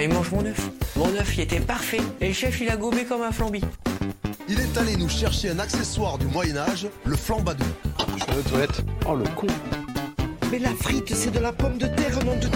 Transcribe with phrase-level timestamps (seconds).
[0.00, 0.70] Ah, il mange mon œuf.
[0.96, 2.00] Mon œuf, il était parfait.
[2.22, 3.60] Et le chef, il a gobé comme un flambi.
[4.48, 7.66] Il est allé nous chercher un accessoire du Moyen-Âge, le flambadou.
[8.16, 8.82] Je suis aux toilettes.
[9.06, 9.46] Oh le con.
[10.50, 12.48] Mais la frite, c'est de la pomme de terre, nom de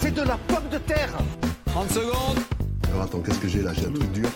[0.00, 1.12] C'est de la pomme de terre
[1.66, 2.38] 30 secondes
[2.90, 3.74] Alors attends, qu'est-ce que j'ai là?
[3.74, 4.30] J'ai un truc dur.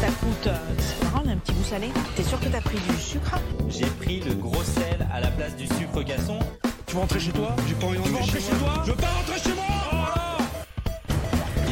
[0.00, 0.46] Ça coûte.
[0.48, 1.86] euh, c'est marrant, un petit goût salé.
[2.16, 3.38] T'es sûr que t'as pris du sucre?
[3.68, 6.40] J'ai pris le gros sel à la place du sucre gasson.
[6.86, 7.54] Tu veux rentrer chez toi?
[7.68, 8.82] J'ai pas envie de rentrer chez toi?
[8.84, 9.51] Je veux pas rentrer chez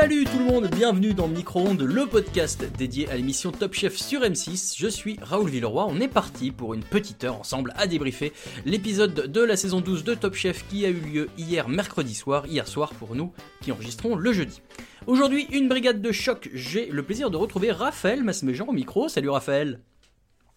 [0.00, 4.22] Salut tout le monde, bienvenue dans Micro-ondes, le podcast dédié à l'émission Top Chef sur
[4.22, 4.76] M6.
[4.78, 8.32] Je suis Raoul Villeroy, on est parti pour une petite heure ensemble à débriefer
[8.64, 12.46] l'épisode de la saison 12 de Top Chef qui a eu lieu hier mercredi soir,
[12.46, 14.62] hier soir pour nous qui enregistrons le jeudi.
[15.06, 19.06] Aujourd'hui, une brigade de choc, j'ai le plaisir de retrouver Raphaël Masmejean au micro.
[19.10, 19.80] Salut Raphaël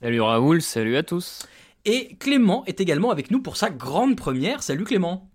[0.01, 1.45] Salut Raoul, salut à tous.
[1.83, 4.63] Et Clément est également avec nous pour sa grande première.
[4.63, 5.32] Salut Clément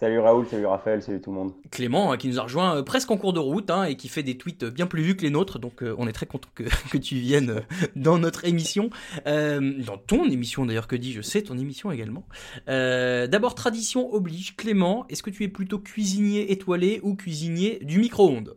[0.00, 1.52] Salut Raoul, salut Raphaël, salut tout le monde.
[1.70, 4.08] Clément, hein, qui nous a rejoint euh, presque en cours de route hein, et qui
[4.08, 6.48] fait des tweets bien plus vus que les nôtres, donc euh, on est très content
[6.54, 7.60] que, que tu viennes euh,
[7.96, 8.88] dans notre émission,
[9.26, 12.24] Euh, dans ton émission d'ailleurs que dis-je, c'est ton émission également.
[12.70, 17.98] Euh, D'abord, tradition oblige, Clément, est-ce que tu es plutôt cuisinier étoilé ou cuisinier du
[17.98, 18.56] micro-ondes?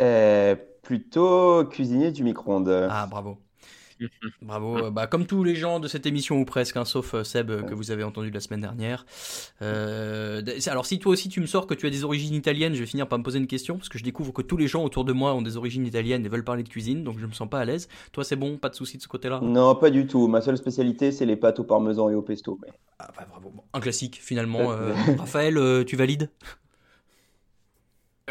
[0.00, 2.88] Euh, plutôt cuisinier du micro-ondes.
[2.90, 3.38] Ah, bravo.
[4.42, 7.50] Bravo, bah, comme tous les gens de cette émission ou presque, hein, sauf euh, Seb
[7.50, 9.06] euh, que vous avez entendu la semaine dernière.
[9.62, 12.80] Euh, alors si toi aussi tu me sors que tu as des origines italiennes, je
[12.80, 14.84] vais finir par me poser une question parce que je découvre que tous les gens
[14.84, 17.32] autour de moi ont des origines italiennes et veulent parler de cuisine, donc je me
[17.32, 17.88] sens pas à l'aise.
[18.12, 19.40] Toi c'est bon, pas de souci de ce côté-là?
[19.42, 20.26] Non, pas du tout.
[20.28, 22.58] Ma seule spécialité, c'est les pâtes au parmesan et au pesto.
[22.62, 24.72] mais- Ah bah bravo, Bon, un classique finalement.
[24.72, 26.30] Euh, Raphaël, euh, tu valides?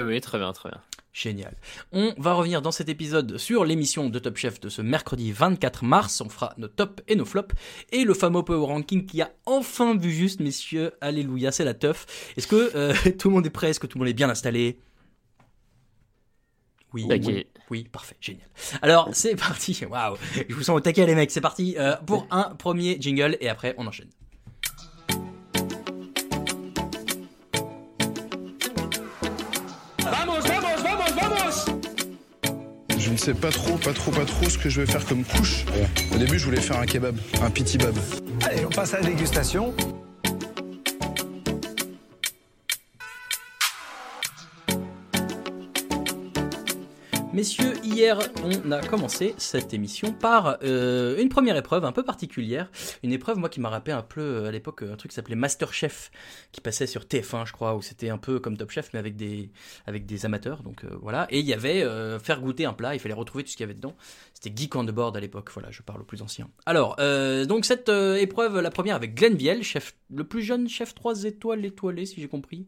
[0.02, 0.82] Oui, très bien, très bien.
[1.14, 1.56] Génial.
[1.92, 5.84] On va revenir dans cet épisode sur l'émission de Top Chef de ce mercredi 24
[5.86, 6.22] mars.
[6.22, 7.54] On fera nos tops et nos flops.
[7.92, 10.94] Et le fameux Power Ranking qui a enfin vu juste, messieurs.
[11.02, 12.34] Alléluia, c'est la teuf.
[12.36, 13.70] Est-ce que euh, tout le monde est prêt?
[13.70, 14.80] Est-ce que tout le monde est bien installé?
[16.96, 17.26] Oui, Taquet.
[17.28, 18.48] oui, oui, parfait, génial.
[18.82, 19.80] Alors, c'est parti.
[19.88, 20.16] Waouh,
[20.50, 21.30] je vous sens au taquet, les mecs.
[21.32, 24.10] C'est parti euh, pour un premier jingle et après on enchaîne.
[30.00, 30.46] Vamos,
[33.14, 35.66] ne sais pas trop, pas trop, pas trop ce que je vais faire comme couche.
[36.14, 37.96] Au début, je voulais faire un kebab, un pitibab.
[38.44, 39.74] Allez, on passe à la dégustation.
[47.34, 52.70] Messieurs, hier, on a commencé cette émission par euh, une première épreuve un peu particulière.
[53.02, 55.36] Une épreuve, moi, qui m'a rappelé un peu euh, à l'époque un truc qui s'appelait
[55.36, 56.12] Masterchef,
[56.52, 59.16] qui passait sur TF1, je crois, où c'était un peu comme Top Chef, mais avec
[59.16, 59.50] des,
[59.88, 60.62] avec des amateurs.
[60.62, 61.26] Donc euh, voilà.
[61.32, 61.84] Et il y avait
[62.20, 63.96] faire goûter un plat, il fallait retrouver tout ce qu'il y avait dedans.
[64.36, 66.48] C'était Geek on the Board à l'époque, voilà, je parle au plus ancien.
[66.68, 66.98] Alors,
[67.48, 71.66] donc cette épreuve, la première avec Glenn Viel, chef, le plus jeune chef 3 étoiles
[71.66, 72.68] étoilé, si j'ai compris.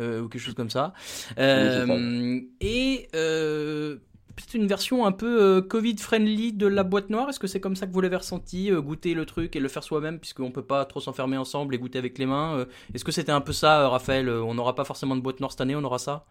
[0.00, 0.92] Euh, ou quelque chose comme ça.
[1.38, 3.98] Euh, et euh,
[4.34, 7.28] peut-être une version un peu euh, Covid-friendly de la boîte noire.
[7.28, 9.68] Est-ce que c'est comme ça que vous l'avez ressenti euh, Goûter le truc et le
[9.68, 12.56] faire soi-même, puisqu'on peut pas trop s'enfermer ensemble et goûter avec les mains.
[12.58, 14.28] euh, Est-ce que c'était un peu ça, euh, Raphaël?
[14.28, 16.24] Euh, On n'aura pas forcément de boîte noire cette année, on aura ça?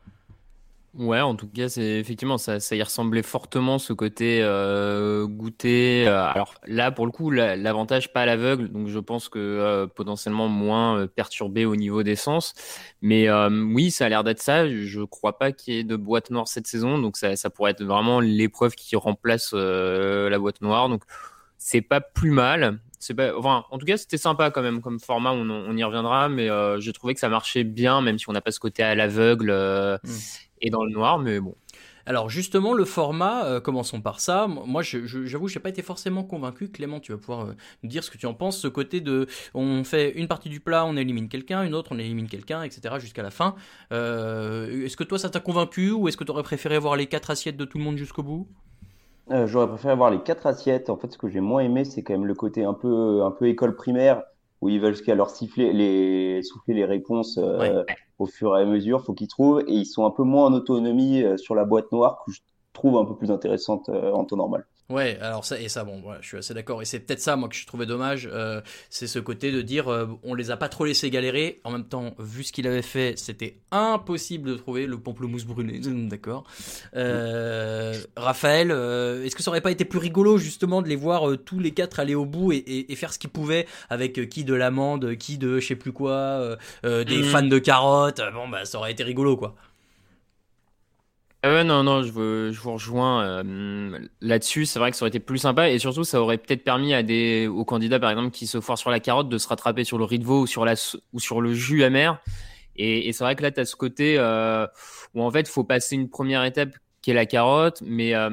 [0.93, 6.07] Ouais, en tout cas, c'est effectivement ça, ça y ressemblait fortement ce côté euh, goûter.
[6.07, 9.39] euh, alors là, pour le coup, la- l'avantage pas à l'aveugle, donc je pense que
[9.39, 12.53] euh, potentiellement moins euh, perturbé au niveau des sens.
[13.01, 14.69] Mais oui, ça a l'air d'être ça.
[14.69, 17.71] Je crois pas qu'il y ait de boîte noire cette saison, donc ça, ça pourrait
[17.71, 20.89] être vraiment l'épreuve qui remplace la boîte noire.
[20.89, 21.01] Donc
[21.57, 22.79] c'est pas plus mal.
[23.03, 25.31] C'est pas, enfin, en tout cas, c'était sympa quand même comme format.
[25.33, 28.33] On, on y reviendra, mais euh, j'ai trouvé que ça marchait bien, même si on
[28.33, 30.09] n'a pas ce côté à l'aveugle euh, Mm.
[30.61, 31.19] et dans le noir.
[31.19, 31.55] Mais bon,
[32.05, 34.47] Alors justement, le format, euh, commençons par ça.
[34.47, 36.69] Moi, je- j'avoue, je n'ai pas été forcément convaincu.
[36.69, 38.57] Clément, tu vas pouvoir euh, nous dire ce que tu en penses.
[38.59, 41.99] Ce côté de, on fait une partie du plat, on élimine quelqu'un, une autre, on
[41.99, 42.95] élimine quelqu'un, etc.
[42.99, 43.55] jusqu'à la fin.
[43.93, 47.07] Euh, est-ce que toi, ça t'a convaincu ou est-ce que tu aurais préféré voir les
[47.07, 48.47] quatre assiettes de tout le monde jusqu'au bout?
[49.31, 50.89] Euh, j'aurais préféré avoir les quatre assiettes.
[50.89, 53.31] En fait, ce que j'ai moins aimé, c'est quand même le côté un peu, un
[53.31, 54.23] peu école primaire,
[54.61, 57.83] où ils veulent jusqu'à leur siffler, les, souffler les réponses euh,
[58.19, 60.53] au fur et à mesure, faut qu'ils trouvent, et ils sont un peu moins en
[60.53, 62.39] autonomie euh, sur la boîte noire, que je
[62.73, 64.65] trouve un peu plus intéressante euh, en temps normal.
[64.89, 66.81] Ouais, alors ça et ça, bon, voilà, je suis assez d'accord.
[66.81, 68.29] Et c'est peut-être ça, moi, que je trouvais dommage.
[68.31, 71.61] Euh, c'est ce côté de dire, euh, on les a pas trop laissés galérer.
[71.63, 75.79] En même temps, vu ce qu'il avait fait, c'était impossible de trouver le pamplemousse brûlé.
[76.09, 76.43] D'accord.
[76.95, 81.23] Euh, Raphaël, euh, est-ce que ça aurait pas été plus rigolo justement de les voir
[81.45, 84.43] tous les quatre aller au bout et, et- et faire ce qu'ils pouvaient avec qui
[84.43, 87.23] de l'amande, qui de je sais plus quoi, des Mhm.
[87.23, 88.21] fans de carottes.
[88.33, 89.55] Bon, bah, ça aurait été rigolo, quoi.
[91.45, 94.65] Ah ouais, non, non, je, veux- je vous rejoins euh, là-dessus.
[94.65, 97.03] C'est vrai que ça aurait été plus sympa et surtout, ça aurait peut-être permis à
[97.03, 99.97] des, aux candidats, par exemple, qui se foirent sur la carotte de se rattraper sur
[99.97, 100.75] le riz de veau ou sur, la,
[101.11, 102.17] ou sur le jus amer.
[102.77, 104.67] Et, et c'est vrai que là, tu as ce côté euh,
[105.15, 108.29] où en fait, faut passer une première étape qui est la carotte, mais euh,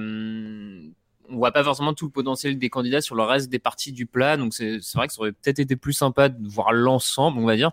[1.28, 4.06] on voit pas forcément tout le potentiel des candidats sur le reste des parties du
[4.06, 4.36] plat.
[4.36, 7.56] Donc c'est vrai que ça aurait peut-être été plus sympa de voir l'ensemble, on va
[7.56, 7.70] dire.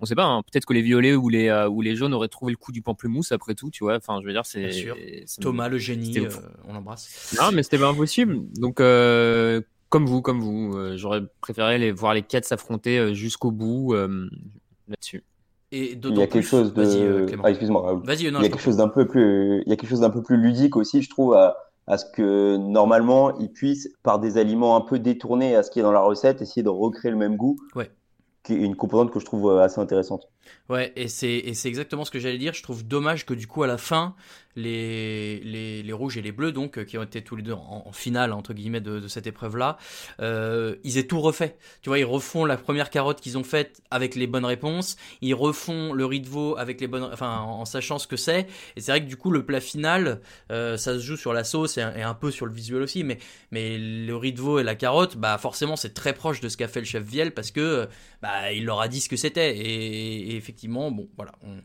[0.00, 2.28] On sait pas, hein, peut-être que les violets ou les, euh, ou les jaunes auraient
[2.28, 3.96] trouvé le coup du pamplemousse après tout, tu vois.
[3.96, 4.60] Enfin, je veux dire, c'est.
[4.64, 4.96] Bien sûr.
[5.26, 6.28] c'est- Thomas, le génie, euh,
[6.68, 7.34] on l'embrasse.
[7.40, 8.40] Non, mais c'était pas impossible.
[8.58, 13.50] Donc, euh, comme vous, comme vous, euh, j'aurais préféré les, voir les quatre s'affronter jusqu'au
[13.50, 14.28] bout euh,
[14.88, 15.24] là-dessus.
[15.72, 16.82] Et Il d'autant y a quelque plus- chose de.
[16.82, 18.02] Vas-y, ah, excuse-moi, Raoul.
[18.04, 19.62] Vas-y, non, il y a quelque chose d'un peu plus.
[19.66, 21.56] Il y a quelque chose d'un peu plus ludique aussi, je trouve, à,
[21.88, 25.80] à ce que normalement ils puissent, par des aliments un peu détournés à ce qui
[25.80, 27.56] est dans la recette, essayer de recréer le même goût.
[27.74, 27.90] Ouais.
[28.46, 30.30] Qui une composante que je trouve euh, assez intéressante.
[30.68, 32.52] Ouais, et c'est et c'est exactement ce que j'allais dire.
[32.52, 34.14] Je trouve dommage que du coup à la fin
[34.56, 37.52] les les, les rouges et les bleus donc euh, qui ont été tous les deux
[37.52, 39.78] en, finale entre guillemets de, cette épreuve là,
[40.20, 41.56] euh, ils aient tout refait.
[41.82, 45.34] Tu vois, ils refont la première carotte qu'ils ont faite avec les bonnes réponses, ils
[45.34, 48.46] refont le riz de veau avec les bonnes, enfin en, sachant ce que c'est.
[48.76, 50.20] Et c'est vrai que du coup le plat final,
[50.50, 53.18] euh, ça se joue sur la sauce et un, peu sur le visuel aussi, mais
[53.50, 56.56] mais le riz de veau et la carotte, bah forcément c'est très proche de ce
[56.56, 57.88] qu'a fait le chef Viel parce que
[58.22, 61.32] bah il leur a dit ce que c'était et effectivement bon voilà.
[61.42, 61.60] on-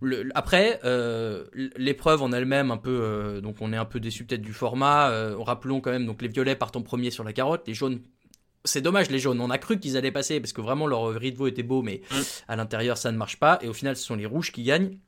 [0.00, 1.44] le- après euh,
[1.76, 5.10] l'épreuve en elle-même un peu euh, donc on est un peu déçu peut-être du format.
[5.10, 8.00] Euh, rappelons quand même donc les violets partent en premier sur la carotte, les jaunes
[8.64, 11.46] c'est dommage les jaunes, on a cru qu'ils allaient passer parce que vraiment leur veau
[11.46, 12.02] était beau mais
[12.48, 14.98] à l'intérieur ça ne marche pas et au final ce sont les rouges qui gagnent.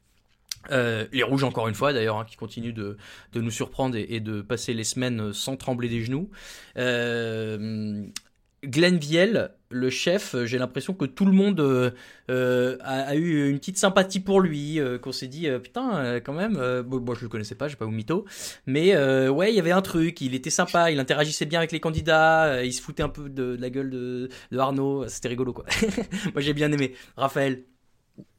[0.70, 2.98] Euh, les rouges encore une fois d'ailleurs hein, qui continuent de,
[3.32, 6.28] de nous surprendre et, et de passer les semaines sans trembler des genoux.
[6.76, 8.04] Euh,
[8.64, 11.92] Glenn Viel, le chef, euh, j'ai l'impression que tout le monde euh,
[12.30, 16.20] euh, a, a eu une petite sympathie pour lui, euh, qu'on s'est dit euh, putain
[16.20, 16.54] quand même.
[16.82, 18.26] bon, moi je le connaissais pas, j'ai pas au mytho,
[18.66, 18.94] mais
[19.28, 22.62] ouais il y avait un truc, il était sympa, il interagissait bien avec les candidats,
[22.64, 25.64] il se foutait un peu de, de la gueule de, de Arnaud, c'était rigolo quoi.
[26.34, 26.94] moi j'ai bien aimé.
[27.16, 27.64] Raphaël.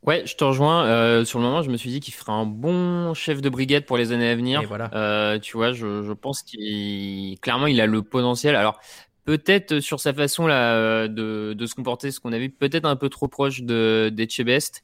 [0.03, 0.85] Ouais, je te rejoins.
[0.85, 3.85] Euh, sur le moment, je me suis dit qu'il ferait un bon chef de brigade
[3.85, 4.61] pour les années à venir.
[4.61, 4.89] Et voilà.
[4.95, 8.55] Euh, tu vois, je, je pense qu'il clairement il a le potentiel.
[8.55, 8.79] Alors
[9.25, 12.95] peut-être sur sa façon là euh, de, se comporter, ce qu'on a vu, peut-être un
[12.95, 14.83] peu trop proche de d'Etchebest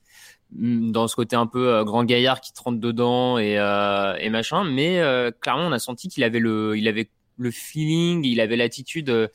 [0.51, 4.30] mm, dans ce côté un peu euh, grand gaillard qui te rentre dedans et, euh,
[4.30, 4.63] machin.
[4.63, 8.56] Mais euh, clairement, on a senti qu'il avait le, il avait le feeling, il avait
[8.57, 9.10] l'attitude.
[9.10, 9.28] euh,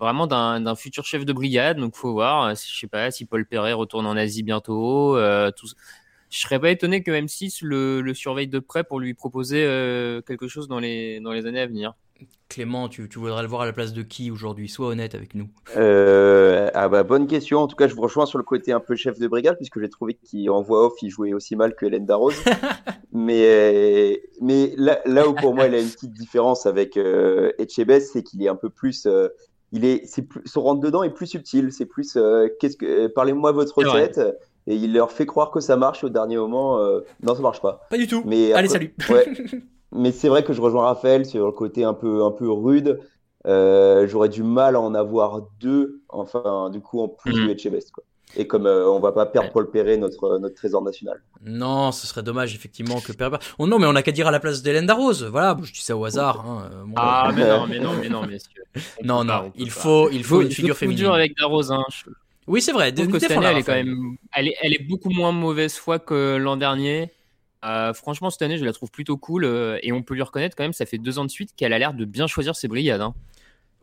[0.00, 1.78] vraiment d'un futur chef de brigade.
[1.78, 2.44] Donc, faut voir.
[2.48, 5.16] euh, Je sais pas si Paul Perret retourne en Asie bientôt.
[5.16, 5.66] euh, tout...
[6.30, 10.20] Je serais pas étonné que M6 le, le surveille de près pour lui proposer euh,
[10.22, 11.94] quelque chose dans les, dans les années à venir.
[12.48, 14.68] Clément, tu, tu voudrais le voir à la place de qui aujourd'hui?
[14.68, 15.48] Sois honnête avec nous.
[15.76, 17.58] Euh, ah bah, bonne question.
[17.58, 19.80] En tout cas, je vous rejoins sur le côté un peu chef de brigade, puisque
[19.80, 20.14] j'ai trouvé
[20.46, 22.36] qu'en voix off, il jouait aussi mal que Hélène Darroze.
[23.12, 28.12] mais mais là, là où pour moi, il a une petite différence avec euh, Etchebest,
[28.12, 29.06] c'est qu'il est un peu plus.
[29.06, 29.28] euh,
[29.72, 31.72] il est, c'est plus, son rentre dedans est plus subtil.
[31.72, 34.20] C'est plus, euh, qu'est-ce que, euh, parlez-moi votre recette.
[34.68, 36.78] Et il leur fait croire que ça marche au dernier moment.
[36.80, 37.86] euh, non, ça marche pas.
[37.90, 38.22] Pas du tout.
[38.24, 38.94] Mais Allez, après- salut.
[39.10, 39.26] Ouais.
[39.96, 43.00] Mais c'est vrai que je rejoins Raphaël sur le côté un peu, un peu rude.
[43.46, 47.46] Euh, j'aurais du mal à en avoir deux, enfin, du coup, en plus Mhm.
[47.46, 48.02] de Etchebest, quoi.
[48.34, 51.22] Et comme euh, on va pas perdre Paul Perret, notre, notre trésor national.
[51.42, 53.38] Non, ce serait dommage effectivement que Perret.
[53.58, 55.24] Oh non, mais on a qu'à dire à la place d'Hélène Darroze.
[55.24, 56.44] Voilà, je dis ça au hasard.
[56.44, 58.64] hein, euh, Ah, mais non, mais non, mais non, messieurs.
[59.00, 61.04] On Non, pas, non, il faut, il faut une figure féminine.
[61.04, 61.70] dur avec Darroze.
[61.70, 61.84] Hein.
[61.88, 62.10] Je
[62.48, 62.92] Oui, c'est vrai.
[62.92, 65.76] trouve que cette année, elle est quand même, elle est, elle est beaucoup moins mauvaise
[65.76, 67.12] foi que l'an dernier.
[67.66, 70.56] Euh, franchement, cette année, je la trouve plutôt cool euh, et on peut lui reconnaître
[70.56, 70.72] quand même.
[70.72, 73.00] Ça fait deux ans de suite qu'elle a l'air de bien choisir ses brigades.
[73.00, 73.14] Hein.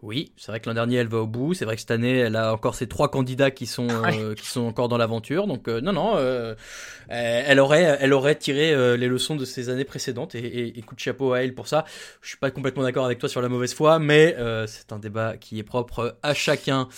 [0.03, 1.53] Oui, c'est vrai que l'an dernier elle va au bout.
[1.53, 4.45] C'est vrai que cette année elle a encore ces trois candidats qui sont euh, qui
[4.47, 5.47] sont encore dans l'aventure.
[5.47, 6.17] Donc euh, non non,
[7.07, 10.81] elle aurait elle aurait tiré euh, les leçons de ses années précédentes et, et, et
[10.81, 11.85] coup de chapeau à elle pour ça.
[12.21, 14.99] Je suis pas complètement d'accord avec toi sur la mauvaise foi, mais euh, c'est un
[14.99, 16.89] débat qui est propre à chacun.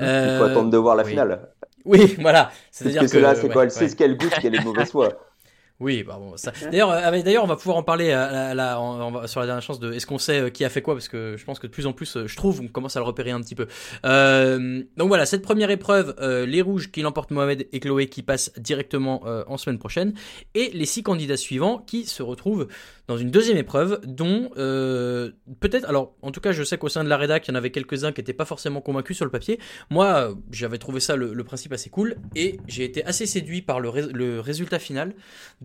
[0.00, 1.10] Il faut attendre de voir la oui.
[1.10, 1.50] finale.
[1.84, 2.44] Oui, voilà.
[2.44, 3.64] Parce C'est-à-dire que, que là, c'est ouais, quoi?
[3.64, 5.10] Elle sait ce qu'elle goûte, qu'elle est mauvaise foi.
[5.78, 6.52] Oui, bah bon, ça.
[6.70, 9.78] D'ailleurs, euh, d'ailleurs, on va pouvoir en parler à, on va- sur la dernière chance
[9.78, 9.92] de.
[9.92, 11.86] Est-ce qu'on sait euh, qui a fait quoi Parce que je pense que de plus
[11.86, 13.66] en plus, euh, je trouve, on commence à le repérer un petit peu.
[14.06, 18.22] Euh, donc voilà, cette première épreuve, euh, les rouges qui l'emportent Mohamed et Chloé qui
[18.22, 20.14] passent directement euh, en semaine prochaine,
[20.54, 22.68] et les six candidats suivants qui se retrouvent
[23.06, 25.30] dans une deuxième épreuve, dont euh,
[25.60, 25.86] peut-être.
[25.88, 27.70] Alors, en tout cas, je sais qu'au sein de la rédac, il y en avait
[27.70, 29.60] quelques-uns qui n'étaient pas forcément convaincus sur le papier.
[29.90, 33.60] Moi, euh, j'avais trouvé ça le, le principe assez cool, et j'ai été assez séduit
[33.62, 35.14] par le résultat final.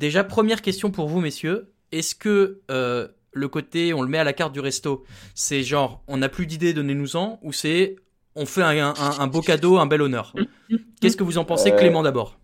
[0.01, 1.71] Déjà, première question pour vous, messieurs.
[1.91, 5.03] Est-ce que euh, le côté, on le met à la carte du resto,
[5.35, 7.97] c'est genre, on n'a plus d'idées, donnez-nous-en, ou c'est,
[8.35, 10.33] on fait un, un- un beau cadeau, un bel honneur?
[10.99, 12.39] Qu'est-ce que vous en pensez, Euh, Clément, d'abord?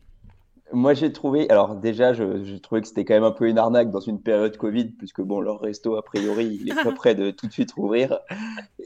[0.72, 3.58] Moi, j'ai trouvé, alors déjà, je- j'ai trouvé que c'était quand même un peu une
[3.58, 7.16] arnaque dans une période Covid, puisque bon, leur resto, a priori, il est pas prêt
[7.16, 8.20] de tout de suite rouvrir.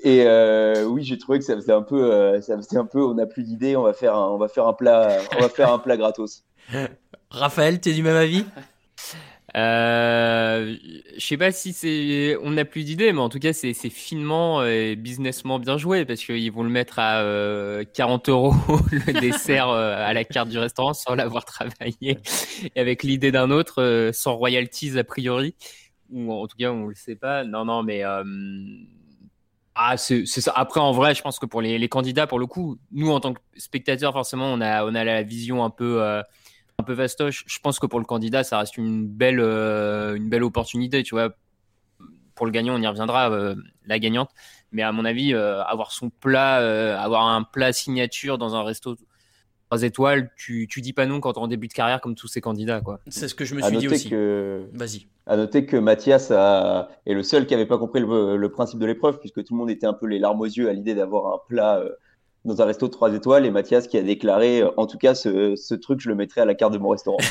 [0.03, 3.03] Et euh, oui, j'ai trouvé que ça faisait un peu, euh, ça faisait un peu,
[3.03, 5.49] on n'a plus d'idées, on va faire un, on va faire un plat, on va
[5.49, 6.45] faire un plat gratos.
[7.31, 8.43] Raphaël, t'es du même avis?
[9.55, 10.75] Euh,
[11.17, 14.65] je sais pas si c'est, on n'a plus d'idées, mais en tout cas, c'est finement
[14.65, 18.53] et businessment bien joué parce qu'ils vont le mettre à euh, 40 euros
[18.91, 22.19] le dessert euh, à la carte du restaurant sans l'avoir travaillé
[22.75, 25.55] et avec l'idée d'un autre euh, sans royalties a priori
[26.11, 27.45] ou en tout cas on le sait pas.
[27.45, 28.23] Non, non, mais euh,
[29.75, 30.51] ah, c'est ça.
[30.55, 33.19] Après, en vrai, je pense que pour les, les candidats, pour le coup, nous en
[33.21, 36.21] tant que spectateurs, forcément, on a on a la vision un peu euh,
[36.81, 37.43] un peu vastoche.
[37.47, 41.15] Je pense que pour le candidat, ça reste une belle, euh, une belle opportunité, tu
[41.15, 41.29] vois.
[42.35, 44.29] Pour le gagnant, on y reviendra, euh, la gagnante.
[44.71, 48.63] Mais à mon avis, euh, avoir son plat, euh, avoir un plat signature dans un
[48.63, 48.95] resto
[49.69, 52.41] 3 étoiles, tu, tu dis pas non quand en début de carrière comme tous ces
[52.41, 52.99] candidats, quoi.
[53.07, 54.09] C'est ce que je me À suis dit aussi.
[54.09, 55.07] que, Vas-y.
[55.27, 58.79] à noter que Mathias a- est le seul qui avait pas compris le, le principe
[58.79, 60.95] de l'épreuve, puisque tout le monde était un peu les larmes aux yeux à l'idée
[60.95, 61.89] d'avoir un plat euh,
[62.45, 65.13] dans un resto de 3 étoiles, et Mathias qui a déclaré, euh, en tout cas,
[65.15, 67.17] ce, ce truc, je le mettrai à la carte de mon restaurant.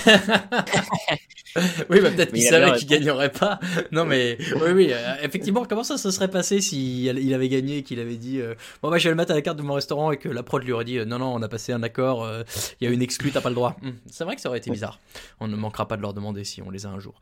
[1.89, 3.59] Oui, bah, peut-être qu'il savait qu'il gagnerait pas.
[3.91, 7.79] Non, mais oui, oui, euh, effectivement, comment ça se serait passé si il avait gagné
[7.79, 9.63] et qu'il avait dit euh, Bon, bah, je vais le mettre à la carte de
[9.63, 11.73] mon restaurant et que la prod lui aurait dit euh, Non, non, on a passé
[11.73, 12.43] un accord, euh,
[12.81, 13.77] il y a une exclue, t'as pas le droit.
[13.83, 15.01] Hum, C'est vrai que ça aurait été bizarre.
[15.41, 17.15] On ne manquera pas de leur demander si on les a un jour.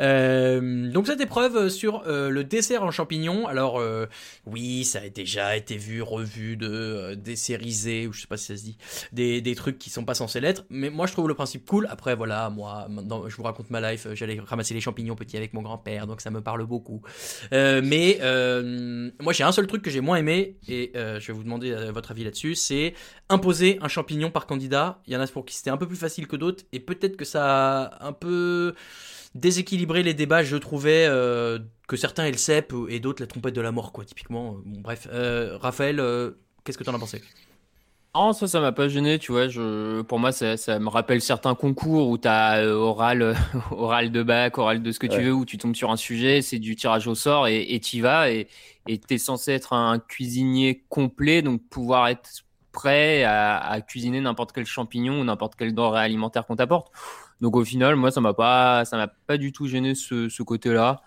[0.00, 4.06] Euh, donc, cette épreuve sur euh, le dessert en champignons, alors, euh,
[4.46, 8.56] oui, ça a déjà été vu, revu de dessériser, ou je sais pas si ça
[8.56, 8.78] se dit,
[9.12, 10.64] des, des trucs qui sont pas censés l'être.
[10.70, 11.86] Mais moi, je trouve le principe cool.
[11.90, 12.88] Après, voilà, moi,
[13.28, 14.08] je vous raconte ma life.
[14.14, 17.02] J'allais ramasser les champignons petits avec mon grand-père, donc ça me parle beaucoup.
[17.52, 21.28] Euh, mais euh, moi, j'ai un seul truc que j'ai moins aimé, et euh, je
[21.28, 22.94] vais vous demander votre avis là-dessus, c'est
[23.28, 25.00] imposer un champignon par candidat.
[25.06, 27.16] Il y en a pour qui c'était un peu plus facile que d'autres, et peut-être
[27.16, 28.74] que ça a un peu
[29.34, 30.42] déséquilibré les débats.
[30.42, 31.06] Je trouvais
[31.88, 34.56] que certains aient le cep et d'autres la trompette de la mort, quoi, typiquement.
[34.64, 35.08] Bon, bref,
[35.60, 36.00] Raphaël,
[36.66, 37.22] qu'est-ce que t'en as pensé?
[38.14, 39.48] Non, ça, ça m'a pas gêné, tu vois.
[39.48, 43.34] Je, pour moi, ça, ça me rappelle certains concours où tu as oral, euh,
[43.70, 46.40] oral de bac, oral de ce que tu veux, où tu tombes sur un sujet,
[46.40, 48.30] c'est du tirage au sort et et t'y vas.
[48.30, 48.48] Et
[48.88, 54.52] et t'es censé être un cuisinier complet, donc pouvoir être prêt à, à cuisiner n'importe
[54.52, 56.90] quel champignon ou n'importe quel denrée alimentaire qu'on t'apporte.
[57.40, 60.42] Donc au final, moi, ça m'a pas, ça m'a pas du tout gêné ce, ce
[60.42, 61.02] côté-là.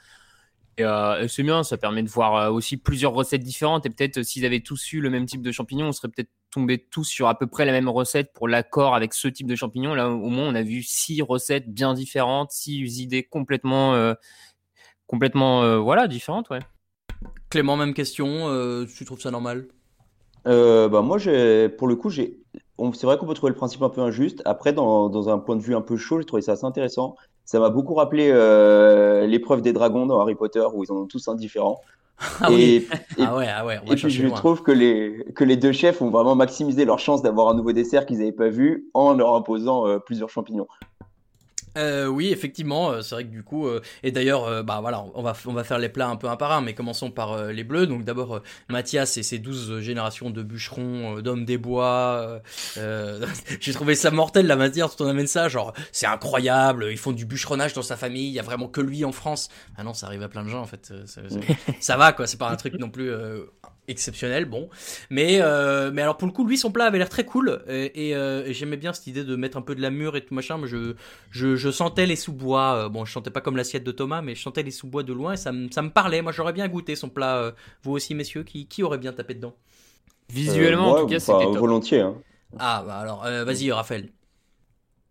[0.79, 3.85] Et, euh, et c'est bien, ça permet de voir euh, aussi plusieurs recettes différentes.
[3.85, 6.29] Et peut-être euh, s'ils avaient tous eu le même type de champignons, on serait peut-être
[6.51, 9.55] tombés tous sur à peu près la même recette pour l'accord avec ce type de
[9.55, 9.93] champignons.
[9.93, 14.13] Là, au moins, on a vu six recettes bien différentes, six idées complètement, euh,
[15.05, 16.59] complètement, euh, voilà, différentes, ouais.
[17.49, 18.47] Clément, même question.
[18.47, 19.67] euh, tu trouves ça normal?
[20.47, 22.39] Euh, bah moi, j'ai, pour le coup, j'ai,
[22.93, 24.41] c'est vrai qu'on peut trouver le principe un peu injuste.
[24.45, 27.15] Après, dans, dans un point de vue un peu chaud, j'ai trouvé ça assez intéressant.
[27.51, 31.05] Ça m'a beaucoup rappelé euh, l'épreuve des dragons dans Harry Potter, où ils en ont
[31.07, 31.81] tous un différent.
[32.41, 32.87] Ah et, oui.
[33.17, 34.35] et- Ah ouais, ah ouais, on va et puis chercher je loin.
[34.37, 37.71] trouve que les, que les deux chefs ont vraiment maximisé leur chance d'avoir un nouveau
[37.71, 40.67] dessert qu'ils n'avaient pas vu en leur imposant euh, plusieurs champignons.
[41.77, 45.03] Euh, oui, effectivement, euh, c'est vrai que du coup, euh, et d'ailleurs, euh, bah voilà,
[45.13, 47.33] on va on va faire les plats un peu un par un, mais commençons par
[47.33, 47.85] euh, les bleus.
[47.87, 52.41] Donc d'abord, Mathias et ses 12 générations de bûcherons, d'hommes des bois.
[53.59, 55.47] J'ai trouvé ça mortel la manière dont on amène ça.
[55.49, 56.87] Genre, c'est incroyable.
[56.91, 58.27] Ils font du bûcheronnage dans sa famille.
[58.27, 59.49] Il y a vraiment que lui en France.
[59.77, 60.91] Ah non, ça arrive à plein de gens en fait.
[61.05, 61.39] ça, ça-
[61.79, 62.27] ça va quoi.
[62.27, 63.43] C'est pas un truc non plus euh,
[63.89, 64.69] exceptionnel, bon.
[65.09, 68.09] Mais euh, mais alors pour le coup, lui, son plat avait l'air très cool et,
[68.09, 70.25] et, euh, et j'aimais bien cette idée de mettre un peu de la mûre et
[70.25, 70.57] tout machin.
[70.57, 70.95] Mais je
[71.31, 72.85] je, je sentais les sous-bois.
[72.85, 75.13] euh, bon, je sentais pas comme l'assiette de Thomas, mais je sentais les sous-bois de
[75.13, 76.21] loin et ça me ça me parlait.
[76.21, 77.37] Moi, j'aurais bien goûté son plat.
[77.37, 77.51] euh,
[77.83, 79.55] vous aussi, messieurs, qui qui aurait bien tapé dedans?
[80.29, 81.59] Visuellement, Euh, en tout cas, c'était top.
[81.59, 82.01] volontiers.
[82.01, 82.23] hein.
[82.59, 84.11] Ah bah alors, euh, vas-y, Raphaël.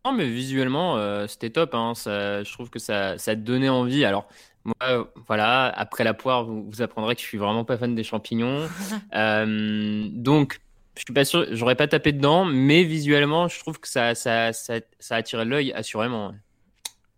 [0.05, 1.75] Non, mais visuellement, euh, c'était top.
[1.75, 1.95] Hein.
[1.95, 4.05] Ça, je trouve que ça, ça donnait envie.
[4.05, 4.29] Alors,
[4.65, 7.95] moi, euh, voilà, après la poire, vous, vous apprendrez que je suis vraiment pas fan
[7.95, 8.69] des champignons.
[9.15, 10.61] Euh, donc,
[10.97, 14.53] je suis pas sûr, j'aurais pas tapé dedans, mais visuellement, je trouve que ça, ça,
[14.53, 16.35] ça, ça a attiré l'œil, assurément.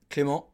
[0.09, 0.53] Clément?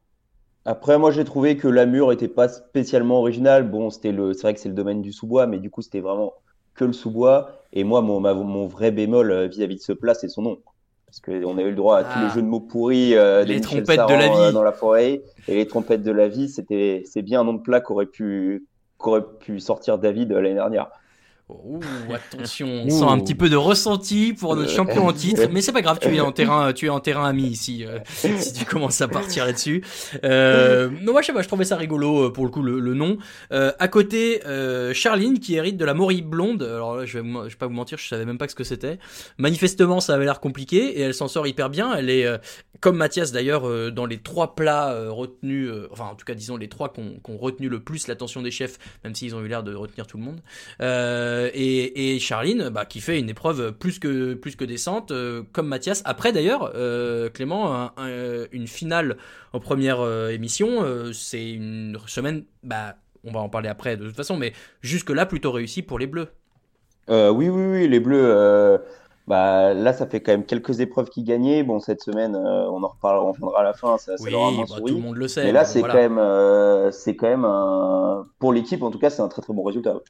[0.66, 3.71] Après, moi, j'ai trouvé que la mur était pas spécialement original.
[3.71, 6.00] Bon, c'était le, c'est vrai que c'est le domaine du sous-bois, mais du coup, c'était
[6.00, 6.35] vraiment
[6.75, 7.62] que le sous-bois.
[7.73, 10.62] Et moi, mon, ma- mon vrai bémol euh, vis-à-vis de ce plat, c'est son nom.
[11.07, 12.25] Parce qu'on a eu le droit à tous Ah.
[12.25, 14.43] les jeux de mots pourris euh, Les trompettes de la Saran, vie.
[14.43, 15.23] euh, dans la forêt.
[15.49, 18.67] Et les trompettes de la vie, c'était, c'est bien un nom de plat qu'aurait pu,
[18.99, 20.91] qu'aurait pu sortir David euh, l'année dernière.
[21.49, 21.79] Ouh,
[22.12, 25.49] attention, on sent un petit peu de ressenti pour notre Euh, champion en titre, ouais.
[25.53, 28.00] mais c'est pas grave, tu es en terrain, tu es en terrain ami ici, euh,
[28.09, 29.85] si tu commences à partir là-dessus.
[30.25, 32.81] Euh, non, moi je sais pas, je trouvais ça rigolo euh, pour le coup le,
[32.81, 33.19] le nom.
[33.53, 36.65] Euh, à côté, euh, Charline qui hérite de la Maury blonde.
[36.65, 38.65] Alors là, je vais, je vais pas vous mentir, je savais même pas ce que
[38.65, 38.99] c'était.
[39.38, 41.95] Manifestement, ça avait l'air compliqué et elle s'en sort hyper bien.
[41.95, 42.38] Elle est euh,
[42.81, 46.35] comme Mathias d'ailleurs euh, dans les trois plats euh, retenus, euh, enfin en tout cas
[46.35, 49.49] disons les trois qu'on qu'on retenu le plus l'attention des chefs, même s'ils ont eu
[49.49, 50.41] l'air de retenir tout le monde.
[50.81, 55.43] Euh, et, et Charline, bah, qui fait une épreuve plus que plus que décente, euh,
[55.52, 56.02] comme Mathias.
[56.05, 59.16] Après d'ailleurs, euh, Clément, un- un- une finale
[59.52, 64.07] en première euh, émission, euh, c'est une semaine, bah, on va en parler après de
[64.07, 64.52] toute façon, mais
[64.83, 66.28] jusque là plutôt réussi pour les Bleus.
[67.11, 68.21] Euh, oui, oui, oui, les Bleus.
[68.25, 68.78] euh,
[69.28, 71.62] bah, là, ça fait quand même quelques épreuves qu'ils gagnaient.
[71.62, 73.97] Bon, cette semaine, euh, on en reparlera, on reviendra à la fin.
[73.99, 75.45] Ça, ça Oui, leur bah, tout le monde le sait.
[75.45, 75.95] Mais là, bon, c'est voilà.
[75.95, 79.43] quand même, euh, c'est quand même un, pour l'équipe, en tout cas, c'est un très
[79.43, 80.00] très bon résultat.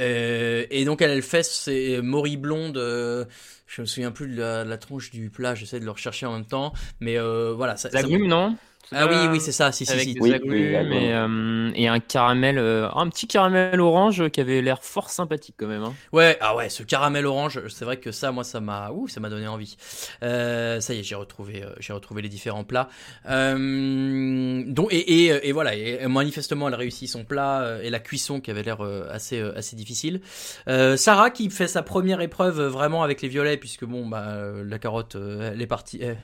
[0.00, 2.78] Euh, et donc elle, elle fait ses morilles blondes.
[2.78, 3.24] euh,
[3.66, 5.54] je me souviens plus de la, de la tronche du plat.
[5.54, 7.76] J'essaie de le rechercher en même temps, mais euh, voilà.
[7.76, 8.56] Ça, ça- Agrumes, non?
[8.94, 9.72] Ah oui, oui, c'est ça.
[9.72, 10.14] Si, si, Avec si.
[10.14, 10.92] des Oui, agrumes oui, agrumes.
[10.92, 15.56] et, euh, et un caramel, euh, un petit caramel orange qui avait l'air fort sympathique
[15.58, 15.82] quand même.
[15.82, 15.98] hein.
[16.12, 19.20] Ouais, ah ouais, ce caramel orange, c'est vrai que ça, moi, ça m'a, ouh, ça
[19.20, 19.76] m'a donné envie.
[20.22, 22.88] Euh, ça y est, j'ai retrouvé, euh, j'ai retrouvé les différents plats.
[23.28, 27.90] Euh, donc et, et, et voilà, et manifestement, elle a réussi son plat euh, et
[27.90, 30.20] la cuisson qui avait l'air euh, assez euh, assez difficile.
[30.68, 34.24] Euh, Sarah qui fait sa première épreuve euh, vraiment avec les violets, puisque bon, bah
[34.28, 36.00] euh, la carotte, euh, elle est partie.
[36.02, 36.14] euh,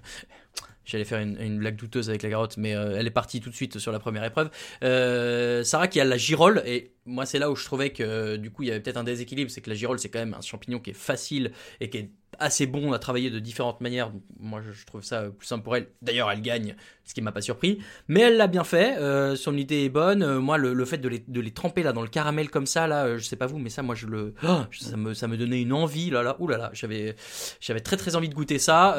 [0.89, 3.51] J'allais faire une, une blague douteuse avec la carotte, mais euh, elle est partie tout
[3.51, 4.49] de suite sur la première épreuve.
[4.83, 8.37] Euh, Sarah qui a la girole, et moi c'est là où je trouvais que euh,
[8.37, 10.35] du coup il y avait peut-être un déséquilibre, c'est que la girole c'est quand même
[10.35, 14.13] un champignon qui est facile et qui est assez bon à travailler de différentes manières.
[14.39, 15.89] Moi je, trouve ça euh, plus simple pour elle.
[16.03, 18.97] D'ailleurs elle gagne, ce qui m'a pas surpris, mais elle l'a bien fait.
[18.99, 20.39] Euh, son idée est bonne.
[20.39, 23.05] Moi le, fait de les, de les tremper là dans le caramel comme ça là,
[23.05, 25.37] euh, je sais pas vous, mais ça moi je le, oh, ça me ça me
[25.37, 26.37] donnait une envie là là.
[26.39, 27.17] Ouh là j'avais
[27.61, 28.97] j'avais très très envie de goûter ça.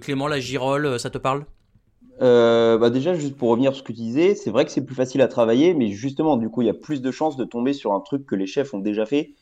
[0.00, 1.44] Clément la girole, ça te parle?
[2.20, 4.84] Euh, bah déjà, juste pour revenir sur ce que tu disais, c'est vrai que c'est
[4.84, 7.44] plus facile à travailler, mais justement, du coup, il y a plus de chances de
[7.44, 9.34] tomber sur un truc que les chefs ont déjà fait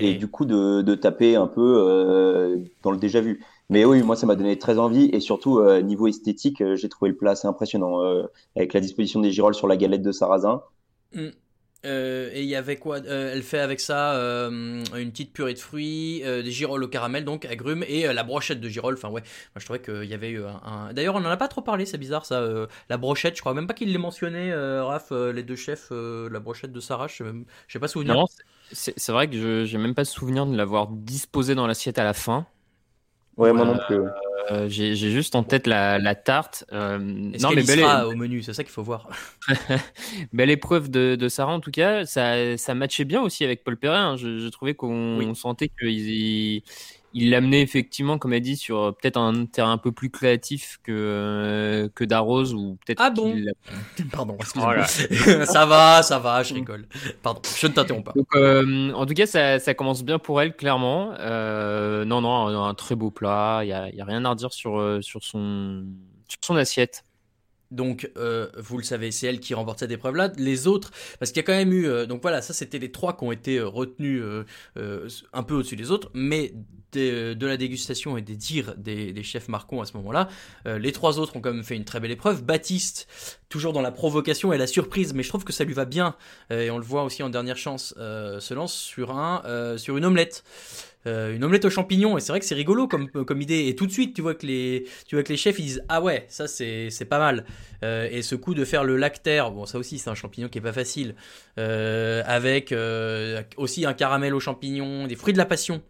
[0.00, 3.44] et du coup de, de taper un peu euh, dans le déjà vu.
[3.70, 7.10] Mais oui, moi, ça m'a donné très envie et surtout, euh, niveau esthétique, j'ai trouvé
[7.10, 8.24] le plat assez impressionnant euh,
[8.56, 10.62] avec la disposition des girolles sur la galette de sarrasin.
[11.14, 11.28] Mm.
[11.84, 15.54] Euh, et il y avait quoi Euh, Elle fait avec ça euh, une petite purée
[15.54, 18.94] de fruits, des girolles au caramel, donc agrumes, et la brochette de girolles.
[18.94, 20.92] Enfin, ouais, moi je trouvais qu'il y avait eu un.
[20.92, 22.42] D'ailleurs, on en a pas trop parlé, c'est bizarre ça.
[22.88, 26.72] la brochette, je crois même pas qu'il l'ait mentionné, Raph, les deux chefs, la brochette
[26.72, 28.14] de Sarah, je sais même- sais pas souvenir.
[28.14, 28.26] Non,
[28.72, 32.04] c'est c'est vrai que je j'ai même pas souvenir de l'avoir disposé dans l'assiette à
[32.04, 32.46] la fin.
[33.36, 33.98] Ouais, moi non plus.
[34.52, 36.64] euh, j'ai j'ai juste en tête la, la tarte.
[36.72, 39.08] Euh, non, mais belle, sera au menu C'est ça qu'il faut voir.
[40.32, 42.04] belle épreuve de, de Sarah en tout cas.
[42.06, 43.96] Ça, ça matchait bien aussi avec Paul Perret.
[43.96, 44.16] hein.
[44.16, 45.34] Je, je trouvais qu'on Oui.
[45.34, 46.62] sentait qu'il
[47.14, 50.78] il l'amenait effectivement, comme elle dit, sur euh, peut-être un terrain un peu plus créatif
[50.82, 53.52] que, euh, que Darroze ou peut-être Ah bon qu'il l'a-
[54.12, 54.36] Pardon,
[55.46, 56.86] ça va, ça va, je rigole.
[57.22, 58.12] Pardon, je ne t'interromps pas.
[58.14, 61.14] Donc, euh, en tout cas, ça, ça commence bien pour elle, clairement.
[61.20, 63.60] Euh, non, non, un, un très beau plat.
[63.62, 65.84] Il n'y a, il y a rien à redire sur, euh, sur, son,
[66.28, 67.04] sur son assiette.
[67.70, 70.32] Donc, euh, vous le savez, c'est elle qui remporte cette épreuve-là.
[70.36, 72.92] Les autres, parce qu'il y a quand même eu, euh, donc voilà, ça c'était les
[72.92, 74.44] trois qui ont été euh, retenus euh,
[74.76, 76.52] euh, un peu au-dessus des autres, mais
[76.94, 80.28] de la dégustation et des dires des, des chefs Marcon à ce moment-là,
[80.66, 82.44] euh, les trois autres ont quand même fait une très belle épreuve.
[82.44, 83.08] Baptiste,
[83.54, 86.16] toujours dans la provocation et la surprise, mais je trouve que ça lui va bien,
[86.50, 89.78] euh, et on le voit aussi en dernière chance, euh, se lance sur un, euh,
[89.78, 90.42] sur une omelette.
[91.06, 93.68] Une omelette aux champignons et c'est vrai que c'est rigolo comme, comme idée.
[93.68, 95.84] Et tout de suite tu vois que les tu vois que les chefs ils disent
[95.90, 97.44] ah ouais ça c'est pas mal.
[97.82, 100.62] Et ce coup de faire le lactaire, bon ça aussi c'est un champignon qui est
[100.62, 101.14] pas facile,
[101.58, 102.74] avec
[103.58, 105.82] aussi un caramel aux champignons, des fruits de la passion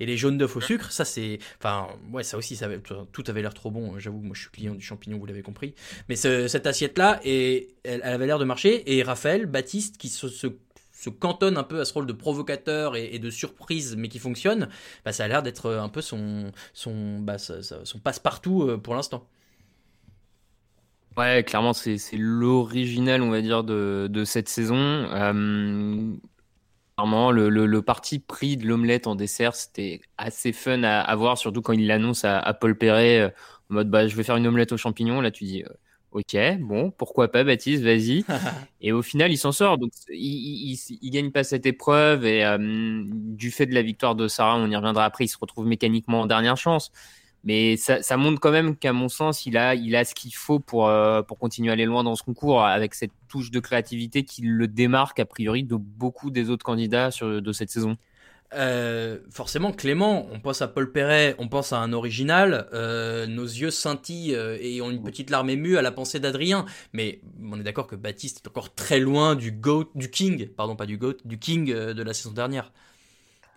[0.00, 3.24] et les jaunes d'œufs au sucre, ça c'est, enfin ouais ça aussi ça avait, tout
[3.28, 3.98] avait l'air trop bon.
[3.98, 5.74] J'avoue moi je suis client du champignon, vous l'avez compris.
[6.08, 9.96] Mais ce- cette assiette là et elle, elle avait l'air de marcher et Raphaël Baptiste
[9.98, 10.48] qui se, se
[10.92, 14.18] se cantonne un peu à ce rôle de provocateur et, et de surprise, mais qui
[14.18, 14.68] fonctionne,
[15.04, 19.28] bah, ça a l'air d'être un peu son, son, bah, son passe-partout euh, pour l'instant.
[21.16, 24.74] Ouais, clairement, c'est c'est l'original, on va dire, de, de cette saison.
[24.76, 26.12] Euh,
[26.96, 31.16] clairement, le, le, le parti pris de l'omelette en dessert, c'était assez fun à, à
[31.16, 33.28] voir, surtout quand il l'annonce à, à Paul Perret, euh,
[33.70, 35.20] en mode bah, je vais faire une omelette aux champignons.
[35.20, 35.68] Là, tu dis, euh,
[36.14, 38.24] Ok, bon, pourquoi pas, Baptiste, vas-y.
[38.80, 39.78] et au final, il s'en sort.
[39.78, 42.24] Donc, il, il, gagne pas cette épreuve.
[42.24, 45.36] Et euh, du fait de la victoire de Sarah, on y reviendra après, il se
[45.36, 46.92] retrouve mécaniquement en dernière chance.
[47.44, 50.34] Mais ça, ça montre quand même qu'à mon sens, il a, il a ce qu'il
[50.34, 53.60] faut pour, euh, pour continuer à aller loin dans ce concours, avec cette touche de
[53.60, 57.96] créativité qui le démarque, a priori, de beaucoup des autres candidats sur, de cette saison.
[58.54, 63.44] Euh, forcément, Clément, on pense à Paul Perret, on pense à un original, euh, nos
[63.44, 66.64] yeux scintillent euh, et ont une petite larme émue à la pensée d'Adrien.
[66.92, 70.76] Mais on est d'accord que Baptiste est encore très loin du GOAT, du King, pardon,
[70.76, 72.72] pas du GOAT, du King de la saison dernière.